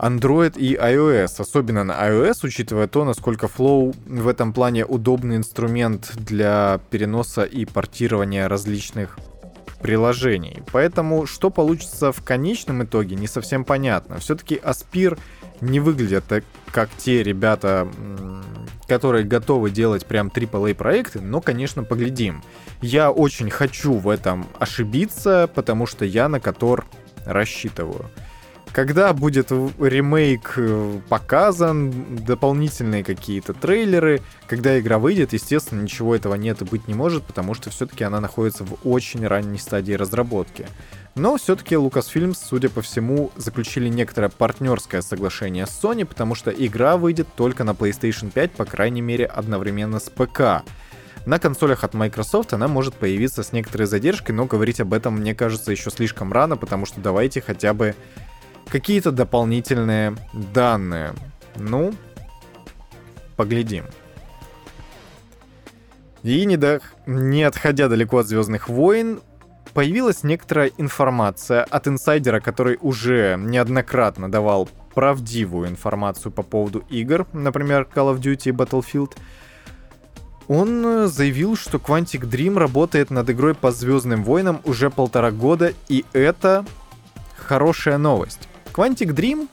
Android 0.00 0.58
и 0.58 0.74
iOS, 0.74 1.40
особенно 1.40 1.84
на 1.84 1.92
iOS, 2.08 2.40
учитывая 2.44 2.86
то, 2.86 3.04
насколько 3.04 3.46
Flow 3.46 3.94
в 4.06 4.28
этом 4.28 4.52
плане 4.52 4.84
удобный 4.84 5.36
инструмент 5.36 6.12
для 6.16 6.80
переноса 6.90 7.42
и 7.42 7.64
портирования 7.64 8.48
различных 8.48 9.18
приложений. 9.80 10.62
Поэтому, 10.72 11.26
что 11.26 11.50
получится 11.50 12.12
в 12.12 12.22
конечном 12.22 12.84
итоге, 12.84 13.16
не 13.16 13.26
совсем 13.26 13.64
понятно. 13.64 14.18
Все-таки 14.18 14.56
Aspir 14.56 15.18
не 15.60 15.80
выглядят 15.80 16.24
так, 16.24 16.44
как 16.72 16.88
те 16.96 17.22
ребята, 17.22 17.88
которые 18.86 19.24
готовы 19.24 19.70
делать 19.70 20.06
прям 20.06 20.28
AAA 20.28 20.74
проекты, 20.74 21.20
но, 21.20 21.40
конечно, 21.40 21.84
поглядим. 21.84 22.42
Я 22.80 23.10
очень 23.10 23.50
хочу 23.50 23.94
в 23.94 24.08
этом 24.08 24.46
ошибиться, 24.58 25.50
потому 25.54 25.86
что 25.86 26.04
я 26.04 26.28
на 26.28 26.40
Котор 26.40 26.86
рассчитываю. 27.24 28.06
Когда 28.78 29.12
будет 29.12 29.50
ремейк 29.50 30.52
э, 30.56 31.00
показан, 31.08 31.92
дополнительные 32.24 33.02
какие-то 33.02 33.52
трейлеры, 33.52 34.22
когда 34.46 34.78
игра 34.78 35.00
выйдет, 35.00 35.32
естественно, 35.32 35.82
ничего 35.82 36.14
этого 36.14 36.36
нет 36.36 36.62
и 36.62 36.64
быть 36.64 36.86
не 36.86 36.94
может, 36.94 37.24
потому 37.24 37.54
что 37.54 37.70
все-таки 37.70 38.04
она 38.04 38.20
находится 38.20 38.62
в 38.62 38.76
очень 38.84 39.26
ранней 39.26 39.58
стадии 39.58 39.94
разработки. 39.94 40.68
Но 41.16 41.38
все-таки 41.38 41.74
Lucasfilm, 41.74 42.36
судя 42.40 42.70
по 42.70 42.80
всему, 42.80 43.32
заключили 43.34 43.88
некоторое 43.88 44.28
партнерское 44.28 45.02
соглашение 45.02 45.66
с 45.66 45.70
Sony, 45.70 46.04
потому 46.04 46.36
что 46.36 46.52
игра 46.52 46.96
выйдет 46.96 47.26
только 47.34 47.64
на 47.64 47.70
PlayStation 47.70 48.30
5, 48.30 48.52
по 48.52 48.64
крайней 48.64 49.00
мере, 49.00 49.26
одновременно 49.26 49.98
с 49.98 50.08
ПК. 50.08 50.62
На 51.26 51.40
консолях 51.40 51.82
от 51.82 51.94
Microsoft 51.94 52.52
она 52.52 52.68
может 52.68 52.94
появиться 52.94 53.42
с 53.42 53.52
некоторой 53.52 53.88
задержкой, 53.88 54.36
но 54.36 54.46
говорить 54.46 54.80
об 54.80 54.94
этом, 54.94 55.16
мне 55.16 55.34
кажется, 55.34 55.72
еще 55.72 55.90
слишком 55.90 56.32
рано, 56.32 56.56
потому 56.56 56.86
что 56.86 57.00
давайте 57.00 57.40
хотя 57.40 57.74
бы 57.74 57.96
какие-то 58.68 59.12
дополнительные 59.12 60.14
данные. 60.32 61.14
Ну, 61.56 61.92
поглядим. 63.36 63.84
И 66.22 66.44
не, 66.44 66.56
до... 66.56 66.80
не 67.06 67.44
отходя 67.44 67.88
далеко 67.88 68.18
от 68.18 68.26
Звездных 68.26 68.68
войн, 68.68 69.20
появилась 69.72 70.24
некоторая 70.24 70.70
информация 70.76 71.62
от 71.64 71.86
инсайдера, 71.86 72.40
который 72.40 72.78
уже 72.80 73.36
неоднократно 73.38 74.30
давал 74.30 74.68
правдивую 74.94 75.68
информацию 75.68 76.32
по 76.32 76.42
поводу 76.42 76.84
игр, 76.90 77.26
например, 77.32 77.88
Call 77.94 78.14
of 78.14 78.20
Duty 78.20 78.48
и 78.48 78.52
Battlefield. 78.52 79.12
Он 80.48 80.84
э, 80.84 81.06
заявил, 81.06 81.56
что 81.56 81.78
Quantic 81.78 82.22
Dream 82.22 82.58
работает 82.58 83.10
над 83.10 83.30
игрой 83.30 83.54
по 83.54 83.70
Звездным 83.70 84.24
войнам 84.24 84.60
уже 84.64 84.90
полтора 84.90 85.30
года, 85.30 85.72
и 85.88 86.04
это 86.12 86.64
хорошая 87.36 87.98
новость. 87.98 88.47
Quantic 88.78 89.12
Dream 89.12 89.48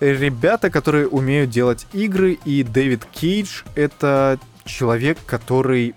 ребята, 0.00 0.68
которые 0.68 1.08
умеют 1.08 1.48
делать 1.48 1.86
игры, 1.94 2.38
и 2.44 2.62
Дэвид 2.62 3.06
Кейдж— 3.06 3.62
это 3.74 4.38
человек, 4.66 5.16
который 5.24 5.94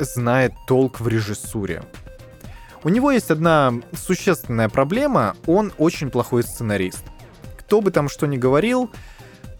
знает 0.00 0.52
толк 0.66 0.98
в 0.98 1.06
режиссуре. 1.06 1.84
У 2.82 2.88
него 2.88 3.12
есть 3.12 3.30
одна 3.30 3.74
существенная 3.92 4.68
проблема, 4.68 5.36
он 5.46 5.72
очень 5.78 6.10
плохой 6.10 6.42
сценарист. 6.42 7.04
Кто 7.56 7.80
бы 7.80 7.92
там 7.92 8.08
что 8.08 8.26
ни 8.26 8.36
говорил, 8.36 8.90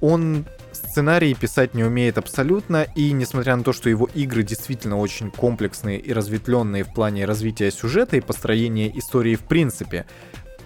он 0.00 0.46
сценарии 0.72 1.32
писать 1.32 1.74
не 1.74 1.84
умеет 1.84 2.18
абсолютно, 2.18 2.88
и 2.96 3.12
несмотря 3.12 3.54
на 3.54 3.62
то, 3.62 3.72
что 3.72 3.88
его 3.88 4.10
игры 4.14 4.42
действительно 4.42 4.98
очень 4.98 5.30
комплексные 5.30 6.00
и 6.00 6.12
разветвленные 6.12 6.82
в 6.82 6.92
плане 6.92 7.24
развития 7.24 7.70
сюжета 7.70 8.16
и 8.16 8.20
построения 8.20 8.90
истории 8.98 9.36
в 9.36 9.42
принципе, 9.42 10.06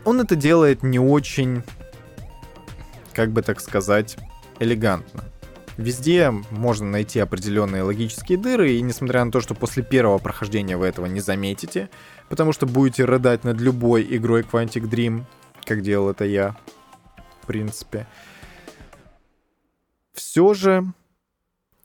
он 0.04 0.20
это 0.20 0.36
делает 0.36 0.82
не 0.82 0.98
очень, 0.98 1.62
как 3.12 3.32
бы 3.32 3.42
так 3.42 3.60
сказать, 3.60 4.16
элегантно. 4.58 5.24
Везде 5.76 6.30
можно 6.50 6.86
найти 6.90 7.20
определенные 7.20 7.82
логические 7.82 8.36
дыры, 8.36 8.72
и 8.72 8.82
несмотря 8.82 9.24
на 9.24 9.32
то, 9.32 9.40
что 9.40 9.54
после 9.54 9.82
первого 9.82 10.18
прохождения 10.18 10.76
вы 10.76 10.86
этого 10.86 11.06
не 11.06 11.20
заметите, 11.20 11.88
потому 12.28 12.52
что 12.52 12.66
будете 12.66 13.04
рыдать 13.04 13.44
над 13.44 13.60
любой 13.60 14.06
игрой 14.16 14.42
Quantic 14.42 14.82
Dream, 14.82 15.24
как 15.64 15.82
делал 15.82 16.10
это 16.10 16.24
я, 16.24 16.56
в 17.42 17.46
принципе, 17.46 18.06
все 20.12 20.52
же 20.52 20.92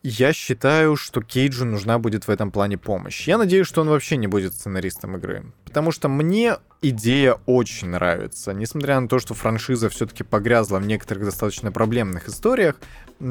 я 0.08 0.34
считаю, 0.34 0.96
что 0.96 1.22
Кейджу 1.22 1.66
нужна 1.66 1.98
будет 1.98 2.28
в 2.28 2.30
этом 2.30 2.52
плане 2.52 2.78
помощь. 2.78 3.28
Я 3.28 3.40
надеюсь, 3.40 3.66
что 3.66 3.82
он 3.82 3.90
вообще 3.90 4.18
не 4.18 4.28
будет 4.28 4.54
сценаристом 4.54 5.18
игры. 5.18 5.52
Потому 5.66 5.92
что 5.92 6.10
мне 6.10 6.58
идея 6.84 7.40
очень 7.48 7.90
нравится. 7.90 8.54
Несмотря 8.54 9.00
на 9.00 9.08
то, 9.08 9.18
что 9.18 9.34
франшиза 9.34 9.90
все-таки 9.90 10.24
погрязла 10.24 10.78
в 10.78 10.86
некоторых 10.86 11.26
достаточно 11.26 11.72
проблемных 11.72 12.28
историях, 12.28 12.76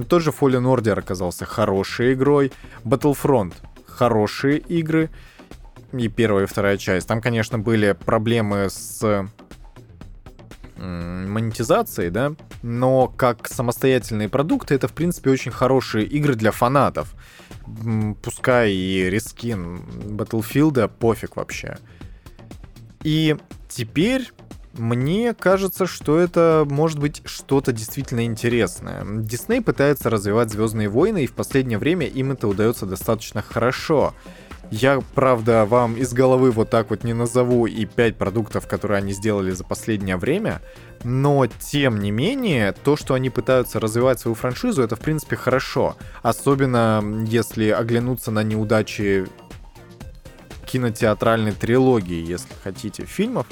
тот 0.09 0.23
же 0.23 0.31
Fallen 0.31 0.65
Order 0.65 0.99
оказался 0.99 1.45
хорошей 1.45 2.15
игрой. 2.15 2.51
Battlefront— 2.83 3.53
хорошие 3.87 4.59
игры. 4.59 5.11
И 5.93 6.09
первая 6.09 6.45
и 6.45 6.49
вторая 6.49 6.77
часть. 6.77 7.07
Там, 7.07 7.21
конечно, 7.21 7.57
были 7.57 7.93
проблемы 7.93 8.69
с 8.69 9.29
монетизацией, 10.85 12.11
да, 12.11 12.33
но 12.63 13.09
как 13.09 13.49
самостоятельные 13.49 14.29
продукты 14.29 14.75
это, 14.75 14.89
в 14.89 14.93
принципе, 14.93 15.31
очень 15.31 15.51
хорошие 15.51 16.07
игры 16.07 16.35
для 16.35 16.51
фанатов. 16.51 17.15
Пускай 18.23 18.73
и 18.73 19.09
рискин 19.11 19.79
Battlefield, 20.17 20.89
пофиг 20.89 21.37
вообще. 21.37 21.79
И 23.03 23.37
теперь 23.69 24.31
мне 24.75 25.35
кажется, 25.35 25.87
что 25.87 26.19
это 26.19 26.67
может 26.69 26.99
быть 26.99 27.23
что-то 27.25 27.73
действительно 27.73 28.25
интересное. 28.25 29.05
Дисней 29.05 29.61
пытается 29.61 30.11
развивать 30.11 30.51
Звездные 30.51 30.89
войны, 30.89 31.25
и 31.25 31.29
в 31.29 31.33
последнее 31.35 31.79
время 31.79 32.07
им 32.07 32.33
это 32.33 32.49
удается 32.49 32.85
достаточно 32.85 33.41
хорошо. 33.41 34.15
Я, 34.77 35.01
правда, 35.15 35.67
вам 35.67 35.95
из 35.95 36.13
головы 36.13 36.51
вот 36.51 36.69
так 36.69 36.91
вот 36.91 37.05
не 37.05 37.13
назову 37.13 37.67
и 37.67 37.85
5 37.85 38.17
продуктов, 38.17 38.67
которые 38.67 38.99
они 38.99 39.13
сделали 39.13 39.53
за 39.53 39.63
последнее 39.63 40.17
время, 40.17 40.61
но, 41.05 41.47
тем 41.47 42.01
не 42.01 42.11
менее, 42.11 42.73
то, 42.73 42.97
что 42.97 43.15
они 43.15 43.31
пытаются 43.31 43.79
развивать 43.79 44.19
свою 44.19 44.35
франшизу, 44.35 44.83
это, 44.83 44.97
в 44.97 44.99
принципе, 44.99 45.37
хорошо. 45.37 45.97
Особенно, 46.23 47.05
если 47.25 47.69
оглянуться 47.69 48.33
на 48.33 48.43
неудачи 48.43 49.27
кинотеатральной 50.67 51.53
трилогии, 51.53 52.27
если 52.27 52.49
хотите, 52.65 53.05
фильмов, 53.05 53.47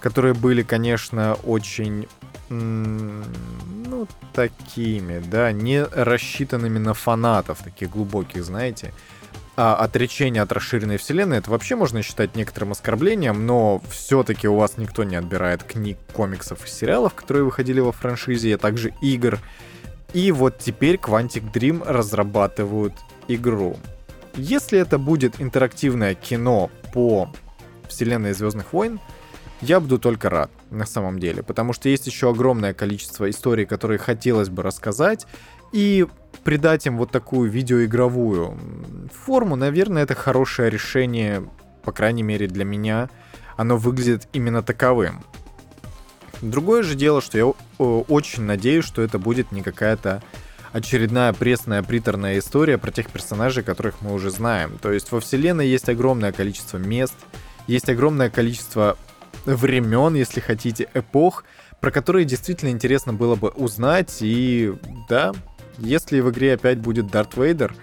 которые 0.00 0.34
были, 0.34 0.62
конечно, 0.64 1.34
очень 1.44 2.08
ну, 2.48 4.08
такими, 4.32 5.20
да, 5.20 5.52
не 5.52 5.84
рассчитанными 5.84 6.78
на 6.78 6.94
фанатов, 6.94 7.58
таких 7.62 7.90
глубоких, 7.90 8.44
знаете 8.44 8.92
а, 9.60 9.74
отречение 9.74 10.40
от 10.44 10.52
расширенной 10.52 10.98
вселенной, 10.98 11.38
это 11.38 11.50
вообще 11.50 11.74
можно 11.74 12.00
считать 12.00 12.36
некоторым 12.36 12.70
оскорблением, 12.70 13.44
но 13.44 13.82
все-таки 13.90 14.46
у 14.46 14.54
вас 14.54 14.76
никто 14.76 15.02
не 15.02 15.16
отбирает 15.16 15.64
книг, 15.64 15.98
комиксов 16.12 16.64
и 16.64 16.68
сериалов, 16.68 17.14
которые 17.14 17.42
выходили 17.42 17.80
во 17.80 17.90
франшизе, 17.90 18.54
а 18.54 18.58
также 18.58 18.94
игр. 19.02 19.40
И 20.12 20.30
вот 20.30 20.58
теперь 20.58 20.94
Quantic 20.94 21.52
Dream 21.52 21.82
разрабатывают 21.84 22.94
игру. 23.26 23.76
Если 24.36 24.78
это 24.78 24.96
будет 24.96 25.40
интерактивное 25.40 26.14
кино 26.14 26.70
по 26.94 27.28
вселенной 27.88 28.34
Звездных 28.34 28.72
войн, 28.72 29.00
я 29.60 29.80
буду 29.80 29.98
только 29.98 30.30
рад, 30.30 30.52
на 30.70 30.86
самом 30.86 31.18
деле, 31.18 31.42
потому 31.42 31.72
что 31.72 31.88
есть 31.88 32.06
еще 32.06 32.30
огромное 32.30 32.74
количество 32.74 33.28
историй, 33.28 33.66
которые 33.66 33.98
хотелось 33.98 34.50
бы 34.50 34.62
рассказать, 34.62 35.26
и 35.72 36.06
придать 36.48 36.86
им 36.86 36.96
вот 36.96 37.10
такую 37.10 37.50
видеоигровую 37.50 38.56
форму, 39.12 39.54
наверное, 39.54 40.04
это 40.04 40.14
хорошее 40.14 40.70
решение, 40.70 41.46
по 41.84 41.92
крайней 41.92 42.22
мере 42.22 42.46
для 42.46 42.64
меня. 42.64 43.10
Оно 43.58 43.76
выглядит 43.76 44.26
именно 44.32 44.62
таковым. 44.62 45.22
Другое 46.40 46.84
же 46.84 46.94
дело, 46.94 47.20
что 47.20 47.36
я 47.36 47.44
очень 47.76 48.44
надеюсь, 48.44 48.86
что 48.86 49.02
это 49.02 49.18
будет 49.18 49.52
не 49.52 49.60
какая-то 49.60 50.22
очередная 50.72 51.34
пресная, 51.34 51.82
приторная 51.82 52.38
история 52.38 52.78
про 52.78 52.92
тех 52.92 53.10
персонажей, 53.10 53.62
которых 53.62 54.00
мы 54.00 54.14
уже 54.14 54.30
знаем. 54.30 54.78
То 54.80 54.90
есть 54.90 55.12
во 55.12 55.20
вселенной 55.20 55.68
есть 55.68 55.90
огромное 55.90 56.32
количество 56.32 56.78
мест, 56.78 57.16
есть 57.66 57.90
огромное 57.90 58.30
количество 58.30 58.96
времен, 59.44 60.14
если 60.14 60.40
хотите, 60.40 60.88
эпох, 60.94 61.44
про 61.80 61.90
которые 61.90 62.24
действительно 62.24 62.70
интересно 62.70 63.12
было 63.12 63.34
бы 63.34 63.50
узнать. 63.50 64.16
И 64.22 64.72
да, 65.10 65.34
если 65.78 66.20
в 66.20 66.30
игре 66.30 66.54
опять 66.54 66.78
будет 66.78 67.08
Дарт 67.08 67.36
Вейдер, 67.36 67.74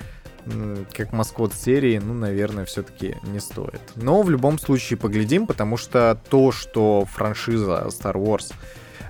как 0.94 1.12
маскот 1.12 1.54
серии, 1.54 1.98
ну, 1.98 2.14
наверное, 2.14 2.66
все-таки 2.66 3.18
не 3.24 3.40
стоит. 3.40 3.82
Но 3.96 4.22
в 4.22 4.30
любом 4.30 4.60
случае 4.60 4.98
поглядим, 4.98 5.48
потому 5.48 5.78
что 5.78 6.20
то, 6.30 6.52
что 6.52 7.06
франшиза 7.06 7.88
Star 7.88 8.16
Wars 8.16 8.54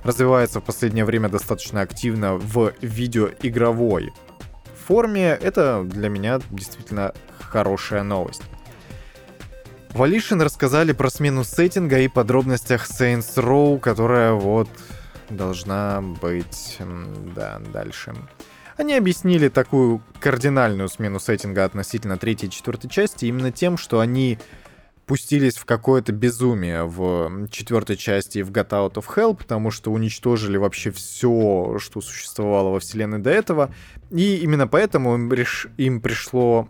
развивается 0.03 0.61
в 0.61 0.63
последнее 0.63 1.03
время 1.03 1.29
достаточно 1.29 1.81
активно 1.81 2.35
в 2.35 2.73
видеоигровой 2.81 4.13
форме, 4.85 5.37
это 5.41 5.83
для 5.83 6.09
меня 6.09 6.39
действительно 6.51 7.13
хорошая 7.39 8.03
новость. 8.03 8.43
Валишин 9.89 10.41
рассказали 10.41 10.91
про 10.91 11.09
смену 11.09 11.43
сеттинга 11.43 11.99
и 11.99 12.07
подробностях 12.07 12.85
Saints 12.89 13.35
Row, 13.37 13.79
которая 13.79 14.33
вот 14.33 14.69
должна 15.29 16.01
быть, 16.21 16.77
да, 17.35 17.59
дальше. 17.73 18.13
Они 18.77 18.93
объяснили 18.95 19.47
такую 19.47 20.01
кардинальную 20.19 20.89
смену 20.89 21.19
сеттинга 21.19 21.65
относительно 21.65 22.17
третьей 22.17 22.49
и 22.49 22.51
четвертой 22.51 22.89
части 22.89 23.25
именно 23.25 23.51
тем, 23.51 23.77
что 23.77 23.99
они 23.99 24.37
пустились 25.05 25.55
в 25.57 25.65
какое-то 25.65 26.11
безумие 26.11 26.83
в 26.83 27.47
четвертой 27.49 27.95
части 27.95 28.41
в 28.41 28.51
Got 28.51 28.69
Out 28.69 28.93
of 28.93 29.05
Hell, 29.15 29.35
потому 29.35 29.71
что 29.71 29.91
уничтожили 29.91 30.57
вообще 30.57 30.91
все, 30.91 31.77
что 31.79 32.01
существовало 32.01 32.69
во 32.69 32.79
вселенной 32.79 33.19
до 33.19 33.29
этого. 33.29 33.71
И 34.09 34.37
именно 34.37 34.67
поэтому 34.67 35.13
им, 35.13 35.31
реш... 35.31 35.67
им 35.77 36.01
пришло 36.01 36.69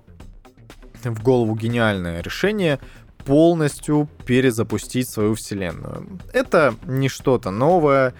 в 1.03 1.23
голову 1.23 1.55
гениальное 1.55 2.21
решение 2.21 2.79
полностью 3.25 4.09
перезапустить 4.25 5.09
свою 5.09 5.35
вселенную. 5.35 6.19
Это 6.33 6.75
не 6.85 7.09
что-то 7.09 7.51
новое, 7.51 8.13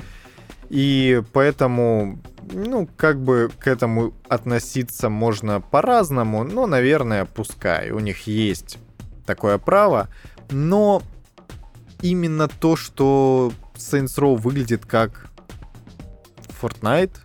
и 0.70 1.22
поэтому, 1.34 2.20
ну, 2.52 2.88
как 2.98 3.22
бы 3.22 3.50
к 3.60 3.68
этому 3.68 4.14
относиться 4.28 5.10
можно 5.10 5.62
по-разному, 5.62 6.44
но, 6.44 6.68
наверное, 6.68 7.26
пускай. 7.26 7.92
У 7.92 8.00
них 8.00 8.28
есть 8.28 8.78
такое 9.26 9.58
право, 9.58 10.10
но 10.50 11.02
именно 12.02 12.48
то, 12.48 12.76
что 12.76 13.52
Saints 13.76 14.18
Row 14.18 14.36
выглядит 14.36 14.86
как 14.86 15.30
Fortnite, 16.62 17.16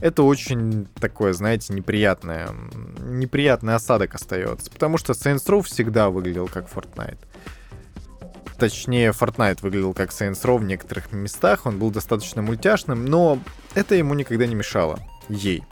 это 0.00 0.24
очень 0.24 0.88
такое, 1.00 1.32
знаете, 1.32 1.72
неприятное, 1.72 2.50
неприятный 2.98 3.74
осадок 3.74 4.14
остается, 4.14 4.70
потому 4.70 4.98
что 4.98 5.12
Saints 5.12 5.46
Row 5.46 5.62
всегда 5.62 6.10
выглядел 6.10 6.48
как 6.48 6.68
Fortnite. 6.68 7.20
Точнее, 8.62 9.10
Fortnite 9.10 9.58
выглядел 9.62 9.92
как 9.92 10.10
Saints 10.10 10.44
Row 10.44 10.56
в 10.56 10.62
некоторых 10.62 11.10
местах, 11.10 11.66
он 11.66 11.80
был 11.80 11.90
достаточно 11.90 12.42
мультяшным, 12.42 13.04
но 13.04 13.40
это 13.74 13.96
ему 13.96 14.14
никогда 14.14 14.46
не 14.46 14.54
мешало. 14.54 15.00
Ей. 15.28 15.64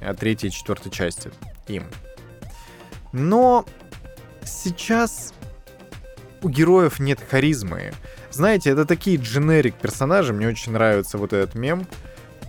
А 0.00 0.14
третьей 0.14 0.48
и 0.48 0.50
четвертой 0.50 0.90
части. 0.90 1.30
Им. 1.66 1.84
Но 3.12 3.66
сейчас 4.42 5.34
у 6.40 6.48
героев 6.48 6.98
нет 6.98 7.20
харизмы. 7.30 7.92
Знаете, 8.30 8.70
это 8.70 8.86
такие 8.86 9.18
дженерик 9.18 9.74
персонажи, 9.74 10.32
мне 10.32 10.48
очень 10.48 10.72
нравится 10.72 11.18
вот 11.18 11.34
этот 11.34 11.56
мем, 11.56 11.86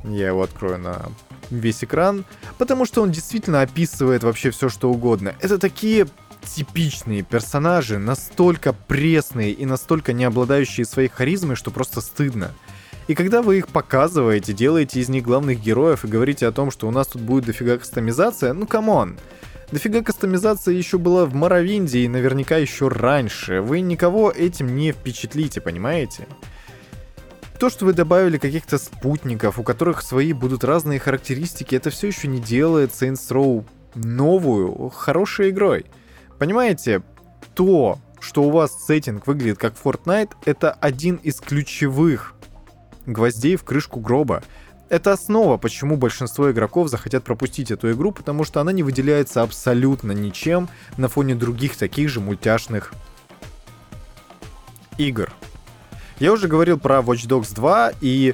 я 0.05 0.27
его 0.27 0.43
открою 0.43 0.79
на 0.79 1.01
весь 1.49 1.83
экран, 1.83 2.23
потому 2.57 2.85
что 2.85 3.01
он 3.01 3.11
действительно 3.11 3.59
описывает 3.59 4.23
вообще 4.23 4.51
все, 4.51 4.69
что 4.69 4.89
угодно. 4.89 5.35
Это 5.41 5.59
такие 5.59 6.07
типичные 6.46 7.24
персонажи, 7.24 7.98
настолько 7.98 8.74
пресные 8.74 9.51
и 9.51 9.65
настолько 9.65 10.13
не 10.13 10.24
обладающие 10.24 10.86
своей 10.86 11.10
харизмой, 11.10 11.55
что 11.55 11.72
просто 11.72 12.01
стыдно. 12.01 12.51
И 13.08 13.15
когда 13.15 13.41
вы 13.41 13.58
их 13.58 13.69
показываете, 13.69 14.53
делаете 14.53 15.00
из 15.00 15.10
них 15.10 15.24
главных 15.24 15.62
героев 15.62 16.05
и 16.05 16.08
говорите 16.08 16.46
о 16.46 16.51
том, 16.51 16.69
что 16.69 16.88
у 16.88 16.91
нас 16.91 17.08
тут 17.08 17.24
будет 17.24 17.46
дофига 17.46 17.77
кастомизация, 17.77 18.53
ну 18.53 18.67
come 18.67 18.96
on. 18.96 19.17
Дофига 19.72 20.03
кастомизация 20.03 20.74
еще 20.74 20.98
была 20.98 21.25
в 21.25 21.34
Morrowind 21.33 21.93
е 21.93 21.99
и 22.00 22.08
наверняка 22.08 22.58
еще 22.58 22.88
раньше. 22.88 23.62
Вы 23.62 23.81
никого 23.81 24.31
этим 24.31 24.75
не 24.75 24.91
впечатлите, 24.91 25.62
понимаете? 25.62 26.27
То, 27.60 27.69
что 27.69 27.86
вы 27.86 27.93
добавили 27.93 28.38
каких-то 28.38 28.77
спутников, 28.77 29.60
у 29.60 29.63
которых 29.63 30.01
свои 30.01 30.34
будут 30.34 30.63
разные 30.63 31.00
характеристики, 31.00 31.75
это 31.75 31.89
все 31.89 32.08
еще 32.08 32.27
не 32.27 32.39
делает 32.39 32.91
Saints 32.91 33.29
Row 33.29 33.65
новую, 33.96 34.89
хорошей 34.89 35.50
игрой. 35.50 35.86
Понимаете, 36.39 37.03
то, 37.53 38.00
что 38.22 38.43
у 38.43 38.50
вас 38.50 38.86
сеттинг 38.86 39.27
выглядит 39.27 39.58
как 39.58 39.74
Fortnite, 39.75 40.31
это 40.46 40.72
один 40.72 41.17
из 41.17 41.41
ключевых 41.41 42.34
гвоздей 43.05 43.58
в 43.58 43.63
крышку 43.63 44.00
гроба. 44.00 44.41
Это 44.88 45.12
основа, 45.12 45.58
почему 45.58 45.98
большинство 45.98 46.50
игроков 46.50 46.88
захотят 46.88 47.25
пропустить 47.25 47.72
эту 47.72 47.91
игру, 47.91 48.13
потому 48.13 48.46
что 48.46 48.62
она 48.62 48.72
не 48.72 48.84
выделяется 48.84 49.41
абсолютно 49.41 50.13
ничем 50.13 50.69
на 50.98 51.10
фоне 51.10 51.36
других 51.36 51.75
таких 51.75 52.10
же 52.10 52.22
мультяшных 52.22 52.93
игр. 54.98 55.31
Я 56.19 56.31
уже 56.31 56.48
говорил 56.48 56.79
про 56.79 57.00
Watch 57.00 57.27
Dogs 57.27 57.53
2, 57.53 57.91
и 58.01 58.34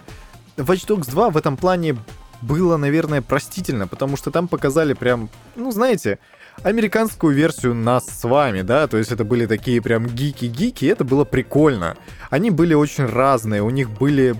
Watch 0.57 0.87
Dogs 0.87 1.09
2 1.09 1.31
в 1.31 1.37
этом 1.37 1.57
плане 1.57 1.97
было, 2.41 2.77
наверное, 2.77 3.21
простительно, 3.21 3.87
потому 3.87 4.17
что 4.17 4.31
там 4.31 4.47
показали 4.47 4.93
прям, 4.93 5.29
ну, 5.55 5.71
знаете, 5.71 6.19
американскую 6.63 7.35
версию 7.35 7.75
нас 7.75 8.05
с 8.05 8.23
вами, 8.23 8.61
да, 8.61 8.87
то 8.87 8.97
есть 8.97 9.11
это 9.11 9.23
были 9.23 9.45
такие 9.45 9.81
прям 9.81 10.07
гики-гики, 10.07 10.85
это 10.85 11.03
было 11.03 11.25
прикольно. 11.25 11.97
Они 12.29 12.51
были 12.51 12.73
очень 12.73 13.05
разные, 13.05 13.61
у 13.61 13.69
них 13.69 13.89
были 13.91 14.35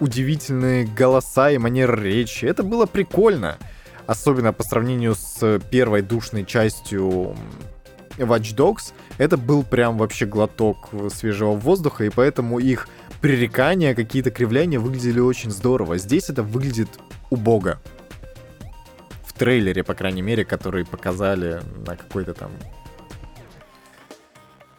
удивительные 0.00 0.86
голоса 0.86 1.50
и 1.50 1.58
манеры 1.58 2.02
речи, 2.02 2.44
это 2.44 2.62
было 2.62 2.86
прикольно. 2.86 3.58
Особенно 4.06 4.52
по 4.52 4.62
сравнению 4.62 5.14
с 5.14 5.60
первой 5.70 6.00
душной 6.02 6.44
частью 6.46 7.36
Watch 8.16 8.56
Dogs, 8.56 8.92
это 9.18 9.36
был 9.36 9.62
прям 9.62 9.98
вообще 9.98 10.24
глоток 10.24 10.88
свежего 11.12 11.52
воздуха, 11.52 12.04
и 12.04 12.08
поэтому 12.08 12.58
их 12.58 12.88
пререкания, 13.20 13.94
какие-то 13.94 14.30
кривляния 14.30 14.80
выглядели 14.80 15.20
очень 15.20 15.50
здорово. 15.50 15.98
Здесь 15.98 16.30
это 16.30 16.42
выглядит 16.42 16.88
убого. 17.30 17.78
В 19.24 19.32
трейлере, 19.32 19.84
по 19.84 19.94
крайней 19.94 20.22
мере, 20.22 20.44
который 20.44 20.84
показали 20.84 21.60
на 21.86 21.96
какой-то 21.96 22.34
там 22.34 22.50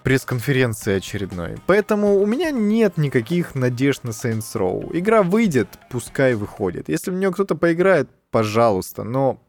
пресс-конференции 0.03 0.95
очередной. 0.97 1.57
Поэтому 1.67 2.19
у 2.19 2.25
меня 2.25 2.51
нет 2.51 2.97
никаких 2.97 3.55
надежд 3.55 4.03
на 4.03 4.09
Saints 4.09 4.55
Row. 4.55 4.89
Игра 4.97 5.23
выйдет, 5.23 5.67
пускай 5.89 6.33
выходит. 6.33 6.89
Если 6.89 7.11
в 7.11 7.15
нее 7.15 7.31
кто-то 7.31 7.55
поиграет, 7.55 8.09
пожалуйста, 8.31 9.03
но 9.03 9.41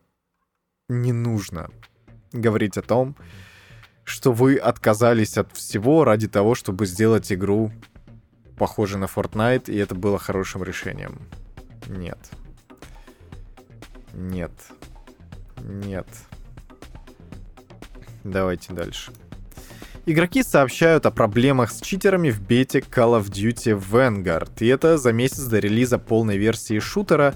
не 0.88 1.12
нужно 1.12 1.70
говорить 2.32 2.76
о 2.76 2.82
том, 2.82 3.16
что 4.04 4.32
вы 4.32 4.56
отказались 4.56 5.38
от 5.38 5.56
всего 5.56 6.04
ради 6.04 6.28
того, 6.28 6.54
чтобы 6.54 6.86
сделать 6.86 7.32
игру 7.32 7.70
похожей 8.58 8.98
на 8.98 9.04
Fortnite, 9.04 9.72
и 9.72 9.76
это 9.76 9.94
было 9.94 10.18
хорошим 10.18 10.62
решением. 10.62 11.18
Нет. 11.86 12.18
Нет. 14.14 14.52
Нет. 15.62 16.06
Давайте 18.24 18.72
дальше. 18.72 19.12
Игроки 20.06 20.42
сообщают 20.42 21.06
о 21.06 21.10
проблемах 21.10 21.70
с 21.70 21.80
читерами 21.80 22.30
в 22.30 22.40
бете 22.40 22.80
Call 22.80 23.20
of 23.20 23.26
Duty 23.26 23.78
Vanguard, 23.78 24.50
и 24.60 24.66
это 24.66 24.98
за 24.98 25.12
месяц 25.12 25.44
до 25.44 25.58
релиза 25.58 25.98
полной 25.98 26.38
версии 26.38 26.78
шутера, 26.78 27.34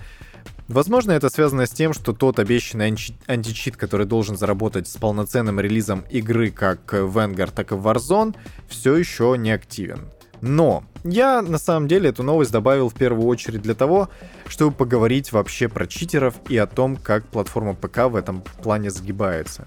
Возможно, 0.69 1.13
это 1.13 1.29
связано 1.29 1.67
с 1.67 1.71
тем, 1.71 1.93
что 1.93 2.15
тот 2.15 2.39
обещанный 2.39 2.87
анти- 2.87 3.15
античит, 3.27 3.77
который 3.77 4.07
должен 4.07 4.37
заработать 4.39 4.89
с 4.89 4.97
полноценным 4.97 5.61
релизом 5.61 6.05
игры 6.09 6.51
как 6.51 6.95
Vanguard, 6.95 7.53
так 7.55 7.73
и 7.73 7.75
Warzone, 7.75 8.35
все 8.69 8.97
еще 8.97 9.37
не 9.37 9.51
активен. 9.51 10.11
Но 10.47 10.85
я 11.05 11.41
на 11.41 11.57
самом 11.57 11.89
деле 11.89 12.11
эту 12.11 12.23
новость 12.23 12.53
добавил 12.53 12.91
в 12.91 12.95
первую 12.95 13.27
очередь 13.27 13.63
для 13.63 13.75
того, 13.75 14.11
чтобы 14.47 14.77
поговорить 14.77 15.33
вообще 15.33 15.69
про 15.69 15.87
читеров 15.87 16.35
и 16.51 16.59
о 16.59 16.67
том, 16.67 16.97
как 16.97 17.27
платформа 17.27 17.75
ПК 17.75 18.11
в 18.11 18.15
этом 18.15 18.43
плане 18.63 18.91
сгибается. 18.91 19.67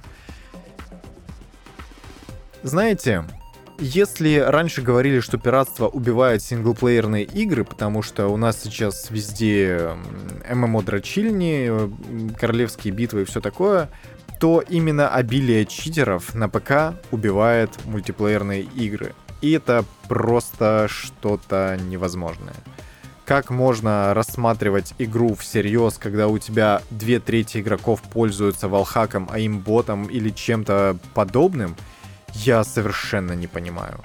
Знаете, 2.62 3.24
если 3.80 4.38
раньше 4.38 4.84
говорили, 4.84 5.20
что 5.20 5.40
пиратство 5.40 5.88
убивает 5.88 6.44
синглплеерные 6.44 7.24
игры, 7.24 7.64
потому 7.64 8.04
что 8.04 8.28
у 8.28 8.38
нас 8.38 8.62
сейчас 8.62 9.10
везде 9.10 9.94
ММО-дрочильни, 10.48 11.92
королевские 12.36 12.94
битвы 12.94 13.24
и 13.24 13.26
все 13.26 13.42
такое, 13.42 13.90
то 14.40 14.64
именно 14.68 15.10
обилие 15.10 15.66
читеров 15.66 16.36
на 16.36 16.50
ПК 16.50 16.94
убивает 17.10 17.72
мультиплеерные 17.86 18.62
игры. 18.62 19.16
И 19.42 19.52
это 19.52 19.86
просто 20.08 20.88
что-то 20.90 21.78
невозможное. 21.88 22.56
Как 23.26 23.50
можно 23.50 24.14
рассматривать 24.14 24.94
игру 25.00 25.36
всерьез, 25.36 25.98
когда 25.98 26.28
у 26.28 26.38
тебя 26.38 26.82
две 26.90 27.20
трети 27.20 27.60
игроков 27.60 28.02
пользуются 28.02 28.68
валхаком, 28.68 29.28
а 29.32 29.40
им 29.40 29.60
ботом 29.60 30.06
или 30.06 30.30
чем-то 30.30 30.98
подобным— 31.14 31.76
я 32.34 32.64
совершенно 32.64 33.34
не 33.34 33.48
понимаю. 33.48 34.04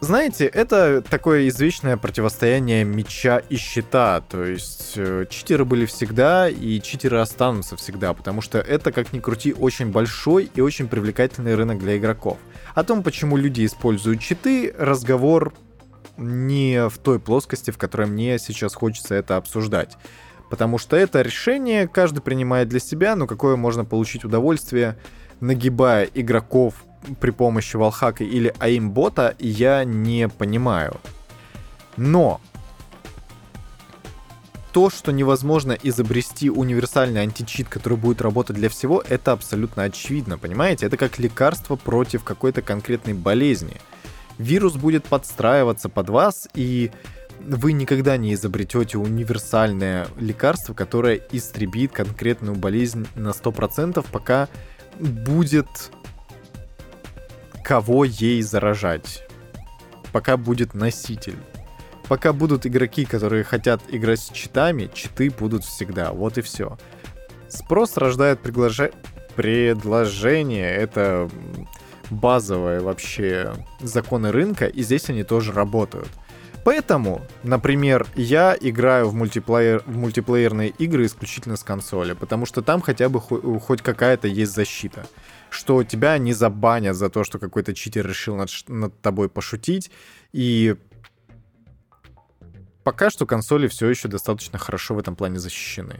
Знаете, 0.00 0.44
это 0.44 1.00
такое 1.00 1.48
извечное 1.48 1.96
противостояние 1.96 2.84
меча 2.84 3.38
и 3.38 3.56
щита. 3.56 4.20
То 4.20 4.44
есть 4.44 4.92
э, 4.96 5.24
читеры 5.30 5.64
были 5.64 5.86
всегда, 5.86 6.48
и 6.48 6.78
читеры 6.80 7.18
останутся 7.18 7.76
всегда, 7.76 8.12
потому 8.12 8.42
что 8.42 8.58
это, 8.58 8.92
как 8.92 9.14
ни 9.14 9.20
крути, 9.20 9.54
очень 9.54 9.90
большой 9.90 10.50
и 10.54 10.60
очень 10.60 10.88
привлекательный 10.88 11.54
рынок 11.54 11.78
для 11.78 11.96
игроков. 11.96 12.36
О 12.74 12.84
том, 12.84 13.02
почему 13.02 13.36
люди 13.36 13.64
используют 13.64 14.20
читы, 14.20 14.74
разговор 14.76 15.54
не 16.16 16.88
в 16.88 16.98
той 16.98 17.18
плоскости, 17.18 17.70
в 17.70 17.78
которой 17.78 18.06
мне 18.06 18.38
сейчас 18.38 18.74
хочется 18.74 19.14
это 19.14 19.36
обсуждать. 19.36 19.96
Потому 20.50 20.78
что 20.78 20.96
это 20.96 21.22
решение 21.22 21.88
каждый 21.88 22.20
принимает 22.20 22.68
для 22.68 22.80
себя, 22.80 23.16
но 23.16 23.26
какое 23.26 23.56
можно 23.56 23.84
получить 23.84 24.24
удовольствие– 24.24 24.96
нагибая 25.40 26.08
игроков 26.14 26.84
при 27.20 27.30
помощи 27.30 27.76
валхака 27.76 28.24
или 28.24 28.54
аимбота, 28.58 29.34
я 29.38 29.84
не 29.84 30.28
понимаю. 30.28 30.96
Но 31.96 32.40
то, 34.74 34.90
что 34.90 35.12
невозможно 35.12 35.78
изобрести 35.80 36.50
универсальный 36.50 37.22
античит, 37.22 37.68
который 37.68 37.96
будет 37.96 38.20
работать 38.20 38.56
для 38.56 38.68
всего, 38.68 39.04
это 39.08 39.30
абсолютно 39.30 39.84
очевидно, 39.84 40.36
понимаете? 40.36 40.86
Это 40.86 40.96
как 40.96 41.20
лекарство 41.20 41.76
против 41.76 42.24
какой-то 42.24 42.60
конкретной 42.60 43.14
болезни. 43.14 43.80
Вирус 44.36 44.74
будет 44.74 45.04
подстраиваться 45.04 45.88
под 45.88 46.08
вас, 46.10 46.48
и 46.54 46.90
вы 47.38 47.72
никогда 47.72 48.16
не 48.16 48.34
изобретете 48.34 48.98
универсальное 48.98 50.08
лекарство, 50.18 50.74
которое 50.74 51.20
истребит 51.30 51.92
конкретную 51.92 52.56
болезнь 52.56 53.06
на 53.14 53.28
100%, 53.28 54.04
пока 54.10 54.48
будет 54.98 55.68
кого 57.62 58.04
ей 58.04 58.42
заражать. 58.42 59.22
Пока 60.10 60.36
будет 60.36 60.74
носитель. 60.74 61.36
Пока 62.08 62.32
будут 62.32 62.66
игроки, 62.66 63.04
которые 63.04 63.44
хотят 63.44 63.80
играть 63.88 64.20
с 64.20 64.28
читами, 64.30 64.90
читы 64.92 65.30
будут 65.30 65.64
всегда. 65.64 66.12
Вот 66.12 66.38
и 66.38 66.42
все. 66.42 66.78
Спрос 67.48 67.96
рождает 67.96 68.40
приглажа... 68.40 68.90
предложение. 69.34 70.70
Это 70.74 71.30
базовые 72.10 72.80
вообще 72.80 73.54
законы 73.80 74.32
рынка, 74.32 74.66
и 74.66 74.82
здесь 74.82 75.08
они 75.08 75.24
тоже 75.24 75.52
работают. 75.52 76.08
Поэтому, 76.64 77.20
например, 77.42 78.06
я 78.14 78.56
играю 78.58 79.08
в, 79.08 79.14
мультиплеер, 79.14 79.82
в 79.84 79.96
мультиплеерные 79.98 80.70
игры 80.70 81.04
исключительно 81.04 81.56
с 81.56 81.62
консоли, 81.62 82.14
потому 82.14 82.46
что 82.46 82.62
там 82.62 82.80
хотя 82.80 83.10
бы 83.10 83.20
хоть 83.20 83.82
какая-то 83.82 84.28
есть 84.28 84.52
защита. 84.52 85.06
Что 85.50 85.84
тебя 85.84 86.16
не 86.16 86.32
забанят 86.32 86.96
за 86.96 87.10
то, 87.10 87.22
что 87.22 87.38
какой-то 87.38 87.74
читер 87.74 88.06
решил 88.06 88.36
над, 88.36 88.48
над 88.68 88.98
тобой 89.02 89.28
пошутить. 89.28 89.90
И 90.32 90.76
пока 92.84 93.10
что 93.10 93.26
консоли 93.26 93.66
все 93.66 93.88
еще 93.88 94.08
достаточно 94.08 94.58
хорошо 94.58 94.94
в 94.94 94.98
этом 94.98 95.16
плане 95.16 95.38
защищены. 95.38 95.96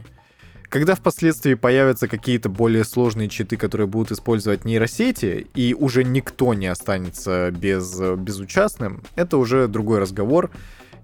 Когда 0.69 0.95
впоследствии 0.95 1.53
появятся 1.53 2.07
какие-то 2.07 2.49
более 2.49 2.83
сложные 2.83 3.29
читы, 3.29 3.55
которые 3.57 3.87
будут 3.87 4.11
использовать 4.11 4.65
нейросети, 4.65 5.47
и 5.53 5.73
уже 5.73 6.03
никто 6.03 6.53
не 6.53 6.67
останется 6.67 7.51
без, 7.51 7.99
безучастным, 7.99 9.03
это 9.15 9.37
уже 9.37 9.67
другой 9.67 9.99
разговор. 9.99 10.51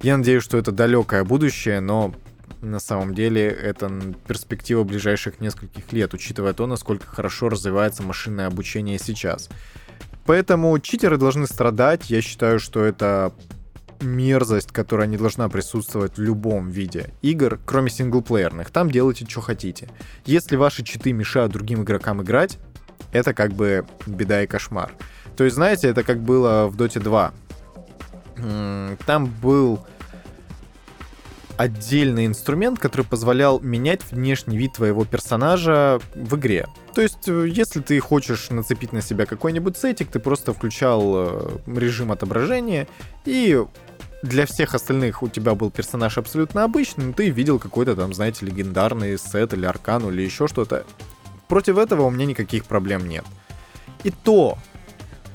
Я 0.01 0.17
надеюсь, 0.17 0.43
что 0.43 0.57
это 0.57 0.71
далекое 0.71 1.23
будущее, 1.23 1.79
но 1.79 2.13
на 2.61 2.79
самом 2.79 3.13
деле 3.13 3.47
это 3.47 3.91
перспектива 4.27 4.83
ближайших 4.83 5.39
нескольких 5.39 5.93
лет, 5.93 6.13
учитывая 6.13 6.53
то, 6.53 6.67
насколько 6.67 7.07
хорошо 7.07 7.49
развивается 7.49 8.03
машинное 8.03 8.47
обучение 8.47 8.99
сейчас. 8.99 9.49
Поэтому 10.25 10.77
читеры 10.79 11.17
должны 11.17 11.47
страдать. 11.47 12.09
Я 12.09 12.21
считаю, 12.21 12.59
что 12.59 12.83
это 12.83 13.33
мерзость, 14.01 14.71
которая 14.71 15.07
не 15.07 15.17
должна 15.17 15.49
присутствовать 15.49 16.17
в 16.17 16.21
любом 16.21 16.69
виде 16.69 17.13
игр, 17.21 17.59
кроме 17.65 17.89
синглплеерных. 17.89 18.71
Там 18.71 18.89
делайте, 18.91 19.25
что 19.27 19.41
хотите. 19.41 19.89
Если 20.25 20.55
ваши 20.55 20.83
читы 20.83 21.13
мешают 21.13 21.53
другим 21.53 21.83
игрокам 21.83 22.21
играть, 22.21 22.57
это 23.11 23.33
как 23.33 23.53
бы 23.53 23.85
беда 24.05 24.43
и 24.43 24.47
кошмар. 24.47 24.93
То 25.35 25.43
есть, 25.43 25.55
знаете, 25.55 25.87
это 25.87 26.03
как 26.03 26.21
было 26.21 26.67
в 26.67 26.75
Dota 26.75 26.99
2. 26.99 27.33
Там 29.05 29.25
был 29.41 29.85
отдельный 31.57 32.25
инструмент, 32.25 32.79
который 32.79 33.05
позволял 33.05 33.59
менять 33.59 34.01
внешний 34.11 34.57
вид 34.57 34.73
твоего 34.73 35.05
персонажа 35.05 35.99
в 36.15 36.35
игре. 36.35 36.67
То 36.95 37.01
есть, 37.01 37.27
э, 37.27 37.47
если 37.47 37.81
ты 37.81 37.99
хочешь 37.99 38.49
нацепить 38.49 38.93
на 38.93 39.01
себя 39.01 39.25
какой-нибудь 39.25 39.77
сетик, 39.77 40.09
ты 40.09 40.19
просто 40.19 40.53
включал 40.53 41.13
э, 41.15 41.49
режим 41.67 42.11
отображения, 42.11 42.87
и 43.25 43.63
для 44.21 44.45
всех 44.45 44.75
остальных 44.75 45.23
у 45.23 45.29
тебя 45.29 45.55
был 45.55 45.71
персонаж 45.71 46.17
абсолютно 46.17 46.63
обычный, 46.63 47.05
но 47.05 47.13
ты 47.13 47.29
видел 47.29 47.59
какой-то 47.59 47.95
там, 47.95 48.13
знаете, 48.13 48.45
легендарный 48.45 49.17
сет 49.17 49.53
или 49.53 49.65
аркану 49.65 50.11
или 50.11 50.21
еще 50.21 50.47
что-то. 50.47 50.85
Против 51.47 51.77
этого 51.77 52.03
у 52.03 52.09
меня 52.09 52.25
никаких 52.25 52.65
проблем 52.65 53.07
нет. 53.07 53.25
И 54.03 54.11
то, 54.11 54.57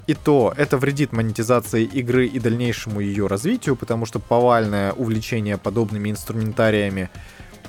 и 0.07 0.15
то 0.15 0.55
это 0.57 0.79
вредит 0.79 1.13
монетизации 1.13 1.85
игры 1.85 2.27
и 2.27 2.39
дальнейшему 2.39 3.01
ее 3.01 3.27
развитию, 3.27 3.77
потому 3.77 4.07
что 4.07 4.19
повальное 4.19 4.93
увлечение 4.93 5.59
подобными 5.59 6.11
инструментариями 6.11 7.11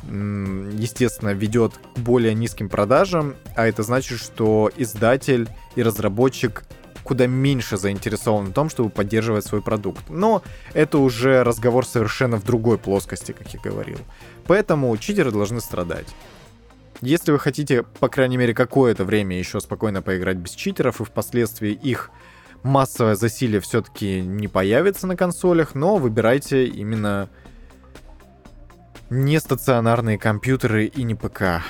естественно, 0.04 1.32
ведет 1.32 1.74
к 1.96 2.00
более 2.00 2.34
низким 2.34 2.70
продажам, 2.70 3.36
а 3.56 3.68
это 3.68 3.84
значит, 3.84 4.20
что 4.20 4.72
издатель 4.78 5.50
и 5.76 5.84
разработчик 5.84 6.64
куда 7.08 7.26
меньше 7.26 7.78
заинтересован 7.78 8.48
в 8.48 8.54
том, 8.54 8.70
чтобы 8.70 8.90
поддерживать 8.90 9.46
свой 9.46 9.62
продукт. 9.62 10.10
Но 10.10 10.44
это 10.74 10.98
уже 10.98 11.44
разговор 11.44 11.86
совершенно 11.86 12.36
в 12.36 12.44
другой 12.44 12.78
плоскости, 12.78 13.32
как 13.32 13.48
я 13.54 13.60
говорил. 13.62 13.98
Поэтому 14.46 14.96
читеры 14.98 15.32
должны 15.32 15.62
страдать. 15.62 16.08
Если 17.00 17.32
вы 17.32 17.40
хотите, 17.40 17.84
по 17.84 18.10
крайней 18.10 18.36
мере, 18.36 18.54
какое-то 18.54 19.06
время 19.06 19.40
еще 19.40 19.62
спокойно 19.62 20.02
поиграть 20.02 20.36
без 20.36 20.52
читеров, 20.52 21.00
и 21.00 21.06
впоследствии 21.06 21.72
их 21.72 22.12
массовое 22.64 23.16
засилие 23.16 23.62
все-таки 23.62 24.20
не 24.20 24.50
появится 24.50 25.08
на 25.08 25.16
консолях, 25.16 25.76
но 25.76 25.96
выбирайте 25.96 26.66
именно 26.66 27.30
не 29.10 29.40
стационарные 29.40 30.18
компьютеры 30.18 30.86
и 30.86 31.04
не 31.04 31.16
ПК 31.16 31.64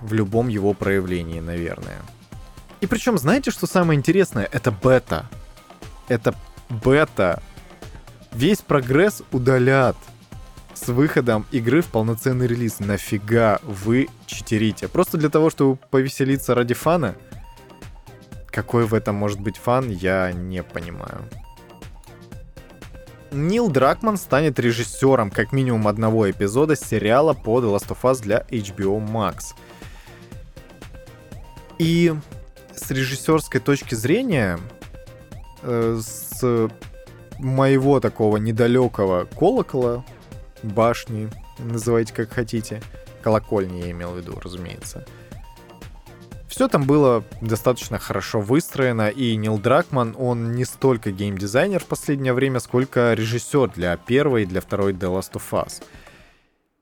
в 0.00 0.12
любом 0.12 0.46
его 0.46 0.72
проявлении, 0.72 1.40
наверное. 1.40 1.98
И 2.84 2.86
причем, 2.86 3.16
знаете, 3.16 3.50
что 3.50 3.66
самое 3.66 3.98
интересное? 3.98 4.46
Это 4.52 4.70
бета. 4.70 5.24
Это 6.06 6.34
бета. 6.68 7.42
Весь 8.30 8.58
прогресс 8.58 9.22
удалят 9.32 9.96
с 10.74 10.88
выходом 10.88 11.46
игры 11.50 11.80
в 11.80 11.86
полноценный 11.86 12.46
релиз. 12.46 12.80
Нафига 12.80 13.58
вы 13.62 14.10
читерите? 14.26 14.88
Просто 14.88 15.16
для 15.16 15.30
того, 15.30 15.48
чтобы 15.48 15.76
повеселиться 15.76 16.54
ради 16.54 16.74
фана? 16.74 17.14
Какой 18.48 18.84
в 18.84 18.92
этом 18.92 19.14
может 19.14 19.40
быть 19.40 19.56
фан, 19.56 19.88
я 19.88 20.30
не 20.32 20.62
понимаю. 20.62 21.22
Нил 23.30 23.70
Дракман 23.70 24.18
станет 24.18 24.58
режиссером 24.58 25.30
как 25.30 25.52
минимум 25.52 25.88
одного 25.88 26.30
эпизода 26.30 26.76
сериала 26.76 27.32
по 27.32 27.62
The 27.62 27.74
Last 27.74 27.88
of 27.88 28.02
Us 28.02 28.20
для 28.20 28.44
HBO 28.50 29.02
Max. 29.02 29.54
И 31.78 32.14
с 32.76 32.90
режиссерской 32.90 33.60
точки 33.60 33.94
зрения, 33.94 34.58
э, 35.62 36.00
с 36.00 36.70
моего 37.38 38.00
такого 38.00 38.36
недалекого 38.36 39.26
колокола, 39.38 40.04
башни, 40.62 41.30
называйте 41.58 42.12
как 42.12 42.32
хотите, 42.32 42.82
колокольни 43.22 43.82
я 43.82 43.90
имел 43.90 44.12
в 44.12 44.18
виду, 44.18 44.38
разумеется. 44.42 45.06
Все 46.48 46.68
там 46.68 46.84
было 46.84 47.24
достаточно 47.40 47.98
хорошо 47.98 48.40
выстроено, 48.40 49.08
и 49.08 49.34
Нил 49.34 49.58
Дракман, 49.58 50.14
он 50.16 50.52
не 50.52 50.64
столько 50.64 51.10
геймдизайнер 51.10 51.80
в 51.80 51.86
последнее 51.86 52.32
время, 52.32 52.60
сколько 52.60 53.12
режиссер 53.12 53.70
для 53.70 53.96
первой 53.96 54.44
и 54.44 54.46
для 54.46 54.60
второй 54.60 54.92
The 54.92 55.12
Last 55.12 55.32
of 55.32 55.42
Us. 55.50 55.82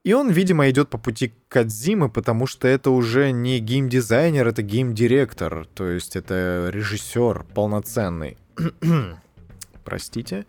И 0.05 0.15
он, 0.15 0.31
видимо, 0.31 0.69
идет 0.69 0.89
по 0.91 0.99
пути 0.99 1.33
Кадзимы, 1.49 2.09
потому 2.09 2.47
что 2.49 2.67
это 2.67 2.91
уже 2.91 3.31
не 3.31 3.61
геймдизайнер, 3.61 4.49
это 4.49 4.63
геймдиректор, 4.63 5.67
то 5.75 5.87
есть 5.87 6.17
это 6.17 6.71
режиссер 6.73 7.45
полноценный. 7.55 8.37
Простите. 9.85 10.45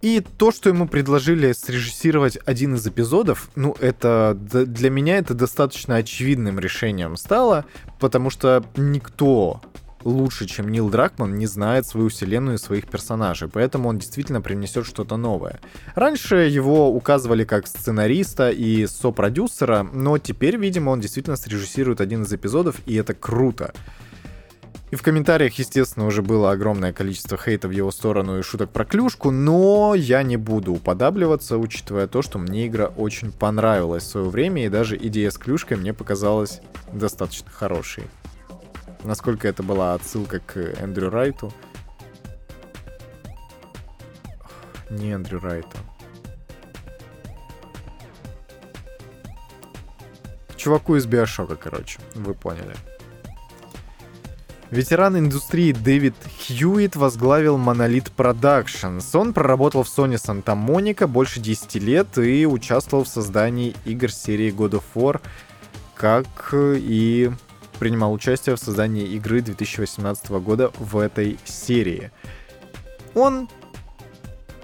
И 0.00 0.20
то, 0.20 0.52
что 0.52 0.68
ему 0.68 0.86
предложили 0.86 1.50
срежиссировать 1.52 2.38
один 2.46 2.76
из 2.76 2.86
эпизодов, 2.86 3.50
ну, 3.56 3.74
это 3.80 4.36
для 4.38 4.90
меня 4.90 5.18
это 5.18 5.34
достаточно 5.34 5.96
очевидным 5.96 6.60
решением 6.60 7.16
стало, 7.16 7.64
потому 7.98 8.30
что 8.30 8.64
никто 8.76 9.60
лучше, 10.04 10.46
чем 10.46 10.68
Нил 10.68 10.88
Дракман, 10.88 11.36
не 11.36 11.46
знает 11.46 11.86
свою 11.86 12.08
вселенную 12.08 12.56
и 12.56 12.60
своих 12.60 12.86
персонажей, 12.88 13.48
поэтому 13.48 13.88
он 13.88 13.98
действительно 13.98 14.40
принесет 14.40 14.86
что-то 14.86 15.16
новое. 15.16 15.60
Раньше 15.94 16.36
его 16.36 16.92
указывали 16.92 17.44
как 17.44 17.66
сценариста 17.66 18.50
и 18.50 18.86
сопродюсера, 18.86 19.82
но 19.92 20.18
теперь, 20.18 20.56
видимо, 20.56 20.90
он 20.90 21.00
действительно 21.00 21.36
срежиссирует 21.36 22.00
один 22.00 22.22
из 22.22 22.32
эпизодов, 22.32 22.76
и 22.86 22.94
это 22.94 23.14
круто. 23.14 23.72
И 24.90 24.96
в 24.96 25.02
комментариях, 25.02 25.52
естественно, 25.58 26.06
уже 26.06 26.22
было 26.22 26.50
огромное 26.50 26.94
количество 26.94 27.36
хейта 27.36 27.68
в 27.68 27.72
его 27.72 27.90
сторону 27.90 28.38
и 28.38 28.42
шуток 28.42 28.70
про 28.70 28.86
клюшку, 28.86 29.30
но 29.30 29.94
я 29.94 30.22
не 30.22 30.38
буду 30.38 30.72
уподабливаться, 30.72 31.58
учитывая 31.58 32.06
то, 32.06 32.22
что 32.22 32.38
мне 32.38 32.66
игра 32.66 32.86
очень 32.86 33.30
понравилась 33.30 34.04
в 34.04 34.08
свое 34.08 34.28
время, 34.30 34.64
и 34.64 34.70
даже 34.70 34.96
идея 34.96 35.30
с 35.30 35.36
клюшкой 35.36 35.76
мне 35.76 35.92
показалась 35.92 36.62
достаточно 36.90 37.50
хорошей 37.50 38.04
насколько 39.04 39.48
это 39.48 39.62
была 39.62 39.94
отсылка 39.94 40.40
к 40.40 40.56
Эндрю 40.56 41.10
Райту. 41.10 41.52
Не 44.90 45.12
Эндрю 45.12 45.40
Райту. 45.40 45.76
Чуваку 50.56 50.96
из 50.96 51.06
Биошока, 51.06 51.56
короче, 51.56 52.00
вы 52.14 52.34
поняли. 52.34 52.74
Ветеран 54.70 55.16
индустрии 55.16 55.72
Дэвид 55.72 56.14
Хьюитт 56.46 56.94
возглавил 56.94 57.56
Monolith 57.56 58.12
Productions. 58.14 59.04
Он 59.14 59.32
проработал 59.32 59.82
в 59.82 59.86
Sony 59.86 60.16
Santa 60.16 60.54
Monica 60.54 61.06
больше 61.06 61.40
10 61.40 61.76
лет 61.76 62.18
и 62.18 62.44
участвовал 62.44 63.04
в 63.04 63.08
создании 63.08 63.74
игр 63.86 64.10
серии 64.10 64.52
God 64.52 64.72
of 64.72 64.82
War, 64.94 65.22
как 65.94 66.50
и 66.52 67.30
принимал 67.78 68.12
участие 68.12 68.56
в 68.56 68.58
создании 68.58 69.06
игры 69.06 69.40
2018 69.40 70.30
года 70.30 70.70
в 70.78 70.98
этой 70.98 71.38
серии. 71.44 72.10
Он 73.14 73.48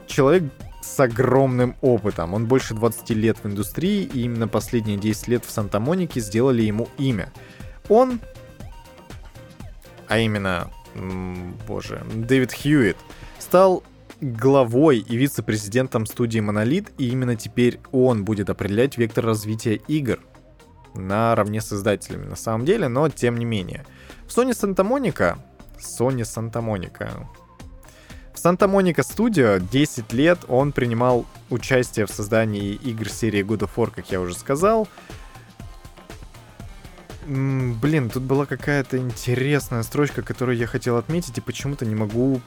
человек 0.07 0.45
с 0.81 1.01
огромным 1.01 1.77
опытом. 1.81 2.35
Он 2.35 2.47
больше 2.47 2.75
20 2.75 3.11
лет 3.11 3.39
в 3.43 3.47
индустрии, 3.47 4.03
и 4.03 4.23
именно 4.23 4.47
последние 4.49 4.99
10 4.99 5.29
лет 5.29 5.45
в 5.45 5.51
Санта-Монике 5.51 6.21
сделали 6.21 6.63
ему 6.63 6.89
имя. 6.99 7.33
Он, 7.89 8.21
а 10.09 10.19
именно 10.19 10.71
боже, 11.67 12.05
Дэвид 12.15 12.53
Хьюитт 12.53 12.97
стал 13.39 13.83
главой 14.21 14.99
и 14.99 15.17
вице-президентом 15.17 16.07
студии 16.07 16.41
Monolith, 16.41 16.93
и 16.99 17.09
именно 17.09 17.37
теперь 17.37 17.81
он 17.91 18.25
будет 18.25 18.49
определять 18.51 18.97
вектор 18.97 19.25
развития 19.25 19.75
игр 19.89 20.21
наравне 20.95 21.61
с 21.61 21.73
издателями 21.73 22.27
на 22.27 22.37
самом 22.37 22.65
деле, 22.65 22.89
но 22.89 23.09
тем 23.09 23.37
не 23.37 23.45
менее. 23.45 23.85
В 24.27 24.37
Sony 24.37 24.51
Santa 24.51 24.87
Monica, 24.87 25.39
Sony 25.79 26.23
Santa 26.23 26.63
Monica, 26.63 27.27
в 28.35 28.37
Santa 28.37 28.69
Monica 28.69 29.03
Studio 29.03 29.61
10 29.71 30.13
лет 30.13 30.41
он 30.49 30.73
принимал 30.73 31.25
участие 31.51 32.07
в 32.07 32.11
создании 32.11 32.73
игр 32.73 33.09
серии 33.09 33.45
God 33.45 33.61
of 33.61 33.71
War, 33.77 33.93
как 33.95 34.11
я 34.11 34.21
уже 34.21 34.35
сказал. 34.35 34.89
Блин, 37.27 38.11
тут 38.11 38.25
была 38.25 38.45
какая-то 38.45 38.99
интересная 38.99 39.83
строчка, 39.83 40.23
которую 40.23 40.59
я 40.59 40.67
хотел 40.67 40.97
отметить, 40.97 41.39
и 41.39 41.41
почему-то 41.41 41.87
не 41.87 41.95
могу 41.95 42.41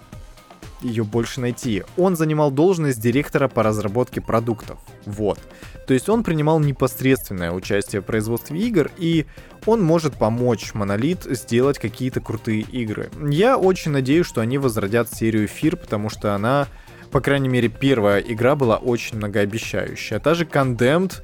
ее 0.81 1.03
больше 1.03 1.41
найти. 1.41 1.83
Он 1.97 2.15
занимал 2.15 2.51
должность 2.51 2.99
директора 2.99 3.47
по 3.47 3.63
разработке 3.63 4.21
продуктов. 4.21 4.79
Вот. 5.05 5.39
То 5.87 5.93
есть 5.93 6.09
он 6.09 6.23
принимал 6.23 6.59
непосредственное 6.59 7.51
участие 7.51 8.01
в 8.01 8.05
производстве 8.05 8.59
игр, 8.59 8.91
и 8.97 9.25
он 9.65 9.81
может 9.81 10.15
помочь 10.15 10.71
Monolith 10.73 11.33
сделать 11.33 11.79
какие-то 11.79 12.19
крутые 12.19 12.61
игры. 12.61 13.09
Я 13.29 13.57
очень 13.57 13.91
надеюсь, 13.91 14.25
что 14.25 14.41
они 14.41 14.57
возродят 14.57 15.11
серию 15.13 15.47
Фир, 15.47 15.77
потому 15.77 16.09
что 16.09 16.35
она, 16.35 16.67
по 17.11 17.21
крайней 17.21 17.49
мере, 17.49 17.69
первая 17.69 18.19
игра 18.19 18.55
была 18.55 18.77
очень 18.77 19.17
многообещающая. 19.17 20.19
Та 20.19 20.33
же 20.33 20.43
Condemned 20.43 21.21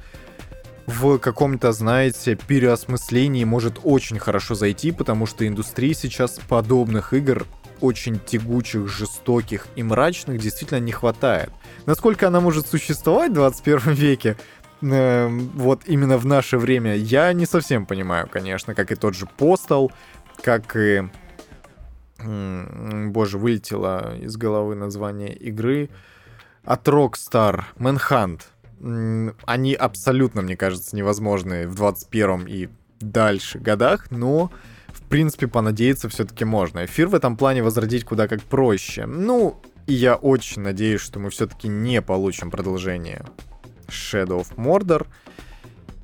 в 0.86 1.18
каком-то, 1.18 1.72
знаете, 1.72 2.36
переосмыслении 2.36 3.44
может 3.44 3.80
очень 3.82 4.18
хорошо 4.18 4.54
зайти, 4.54 4.92
потому 4.92 5.26
что 5.26 5.46
индустрии 5.46 5.92
сейчас 5.92 6.38
подобных 6.48 7.12
игр 7.12 7.46
очень 7.84 8.18
тягучих, 8.18 8.88
жестоких 8.88 9.66
и 9.76 9.82
мрачных 9.82 10.38
действительно 10.38 10.80
не 10.80 10.92
хватает. 10.92 11.50
Насколько 11.86 12.28
она 12.28 12.40
может 12.40 12.66
существовать 12.66 13.30
в 13.30 13.34
21 13.34 13.92
веке, 13.92 14.36
э, 14.80 15.28
вот 15.28 15.82
именно 15.86 16.16
в 16.16 16.26
наше 16.26 16.56
время, 16.58 16.96
я 16.96 17.32
не 17.32 17.46
совсем 17.46 17.86
понимаю, 17.86 18.28
конечно, 18.28 18.74
как 18.74 18.90
и 18.90 18.94
тот 18.94 19.14
же 19.14 19.26
Постал, 19.26 19.92
как 20.42 20.76
и... 20.76 21.02
Боже, 22.16 23.38
вылетело 23.38 24.16
из 24.16 24.36
головы 24.36 24.76
название 24.76 25.34
игры. 25.34 25.90
От 26.64 26.88
Rockstar, 26.88 27.64
Manhunt. 27.76 28.40
Они 29.44 29.74
абсолютно, 29.74 30.40
мне 30.40 30.56
кажется, 30.56 30.96
невозможны 30.96 31.68
в 31.68 31.74
21 31.74 32.46
и 32.46 32.68
дальше 33.00 33.58
годах, 33.58 34.10
но 34.10 34.50
принципе, 35.14 35.46
понадеяться 35.46 36.08
все-таки 36.08 36.44
можно. 36.44 36.86
Эфир 36.86 37.06
в 37.06 37.14
этом 37.14 37.36
плане 37.36 37.62
возродить 37.62 38.04
куда 38.04 38.26
как 38.26 38.42
проще. 38.42 39.06
Ну, 39.06 39.60
и 39.86 39.94
я 39.94 40.16
очень 40.16 40.62
надеюсь, 40.62 41.00
что 41.00 41.20
мы 41.20 41.30
все-таки 41.30 41.68
не 41.68 42.02
получим 42.02 42.50
продолжение 42.50 43.24
Shadow 43.86 44.40
of 44.40 44.56
Mordor 44.56 45.06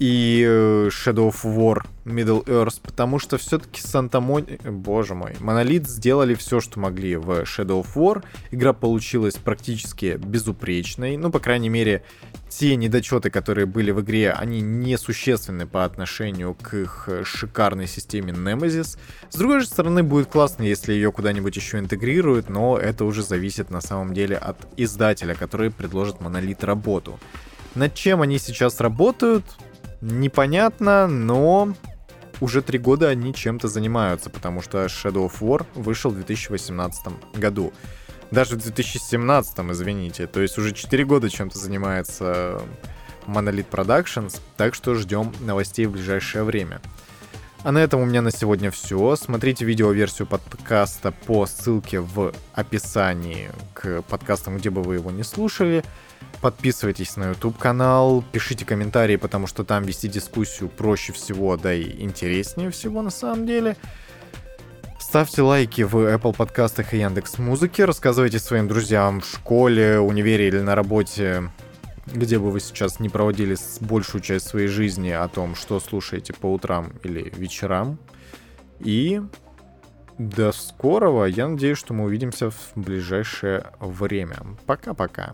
и 0.01 0.43
э, 0.49 0.89
Shadow 0.89 1.31
of 1.31 1.45
War 1.45 1.85
Middle 2.07 2.43
Earth, 2.47 2.81
потому 2.83 3.19
что 3.19 3.37
все-таки 3.37 3.83
Санта 3.83 4.21
Мон... 4.21 4.47
Боже 4.65 5.15
мой. 5.15 5.37
Монолит 5.41 5.87
сделали 5.87 6.35
все, 6.35 6.61
что 6.61 6.81
могли 6.81 7.17
в 7.17 7.43
Shadow 7.43 7.85
of 7.85 7.89
War. 7.95 8.25
Игра 8.51 8.73
получилась 8.73 9.35
практически 9.35 10.17
безупречной. 10.17 11.19
Ну, 11.19 11.31
по 11.31 11.39
крайней 11.39 11.69
мере, 11.69 12.03
те 12.49 12.77
недочеты, 12.77 13.29
которые 13.29 13.67
были 13.67 13.91
в 13.91 14.01
игре, 14.01 14.33
они 14.33 14.63
несущественны 14.63 15.67
по 15.67 15.85
отношению 15.85 16.55
к 16.55 16.73
их 16.73 17.09
шикарной 17.25 17.87
системе 17.87 18.33
Nemesis. 18.33 18.99
С 19.29 19.37
другой 19.37 19.61
же 19.61 19.67
стороны, 19.67 20.03
будет 20.03 20.29
классно, 20.29 20.63
если 20.63 20.95
ее 20.95 21.13
куда-нибудь 21.13 21.55
еще 21.57 21.79
интегрируют, 21.79 22.49
но 22.49 22.79
это 22.79 23.05
уже 23.05 23.23
зависит 23.23 23.69
на 23.69 23.83
самом 23.83 24.15
деле 24.15 24.39
от 24.39 24.57
издателя, 24.79 25.35
который 25.35 25.71
предложит 25.71 26.23
Монолит 26.23 26.65
работу. 26.65 27.21
Над 27.75 27.95
чем 27.95 28.23
они 28.23 28.39
сейчас 28.39 28.81
работают, 28.81 29.45
непонятно, 30.01 31.07
но 31.07 31.75
уже 32.41 32.63
три 32.63 32.79
года 32.79 33.09
они 33.09 33.35
чем-то 33.35 33.69
занимаются, 33.69 34.31
потому 34.31 34.63
что 34.63 34.85
Shadow 34.87 35.31
of 35.31 35.41
War 35.41 35.67
вышел 35.75 36.11
в 36.11 36.15
2018 36.15 37.35
году. 37.35 37.73
Даже 38.31 38.57
в 38.57 38.63
2017, 38.63 39.59
извините. 39.71 40.27
То 40.27 40.41
есть 40.41 40.57
уже 40.57 40.73
4 40.73 41.05
года 41.05 41.29
чем-то 41.29 41.59
занимается 41.59 42.63
Monolith 43.27 43.69
Productions, 43.71 44.41
так 44.57 44.75
что 44.75 44.95
ждем 44.95 45.33
новостей 45.41 45.87
в 45.87 45.93
ближайшее 45.93 46.45
время. 46.45 46.81
А 47.63 47.73
на 47.73 47.79
этом 47.79 48.01
у 48.01 48.07
меня 48.07 48.23
на 48.23 48.31
сегодня 48.31 48.71
все. 48.71 49.17
Смотрите 49.17 49.67
видеоверсию 49.67 50.27
подкаста 50.27 51.13
по 51.27 51.45
ссылке 51.45 52.01
в 52.01 52.33
описании 52.55 53.51
к 53.75 54.03
подкастам, 54.03 54.57
где 54.57 54.71
бы 54.71 54.83
вы 54.83 54.95
его 54.95 55.11
не 55.11 55.25
слушали. 55.25 55.85
Подписывайтесь 56.41 57.17
на 57.17 57.31
YouTube 57.31 57.59
канал, 57.59 58.25
пишите 58.33 58.65
комментарии, 58.65 59.17
потому 59.17 59.47
что 59.47 59.63
там 59.63 59.85
вести 59.85 60.09
дискуссию 60.09 60.71
проще 60.71 61.13
всего, 61.13 61.57
да 61.57 61.75
и 61.75 62.03
интереснее 62.03 62.71
всего 62.71 63.03
на 63.03 63.11
самом 63.11 63.47
деле. 63.47 63.77
Ставьте 64.99 65.43
лайки 65.43 65.83
в 65.83 65.97
Apple 65.97 66.35
подкастах 66.35 66.95
и 66.95 66.99
Яндекс 66.99 67.39
Музыке, 67.39 67.85
рассказывайте 67.85 68.39
своим 68.39 68.69
друзьям 68.69 69.21
в 69.21 69.27
школе, 69.27 69.99
универе 69.99 70.49
или 70.49 70.61
на 70.61 70.75
работе, 70.75 71.51
где 72.07 72.39
бы 72.39 72.51
вы 72.51 72.61
сейчас 72.61 73.01
не 73.01 73.09
проводили 73.09 73.57
большую 73.81 74.23
часть 74.23 74.47
своей 74.47 74.69
жизни 74.69 75.11
о 75.11 75.29
том, 75.29 75.55
что 75.55 75.79
слушаете 75.81 76.33
по 76.33 76.53
утрам 76.53 76.93
или 77.03 77.33
вечерам. 77.37 77.99
И 78.79 79.21
до 80.21 80.53
скорого. 80.53 81.25
Я 81.25 81.49
надеюсь, 81.49 81.79
что 81.79 81.95
мы 81.95 82.05
увидимся 82.05 82.51
в 82.51 82.73
ближайшее 82.75 83.73
время. 83.81 84.37
Пока-пока. 84.67 85.33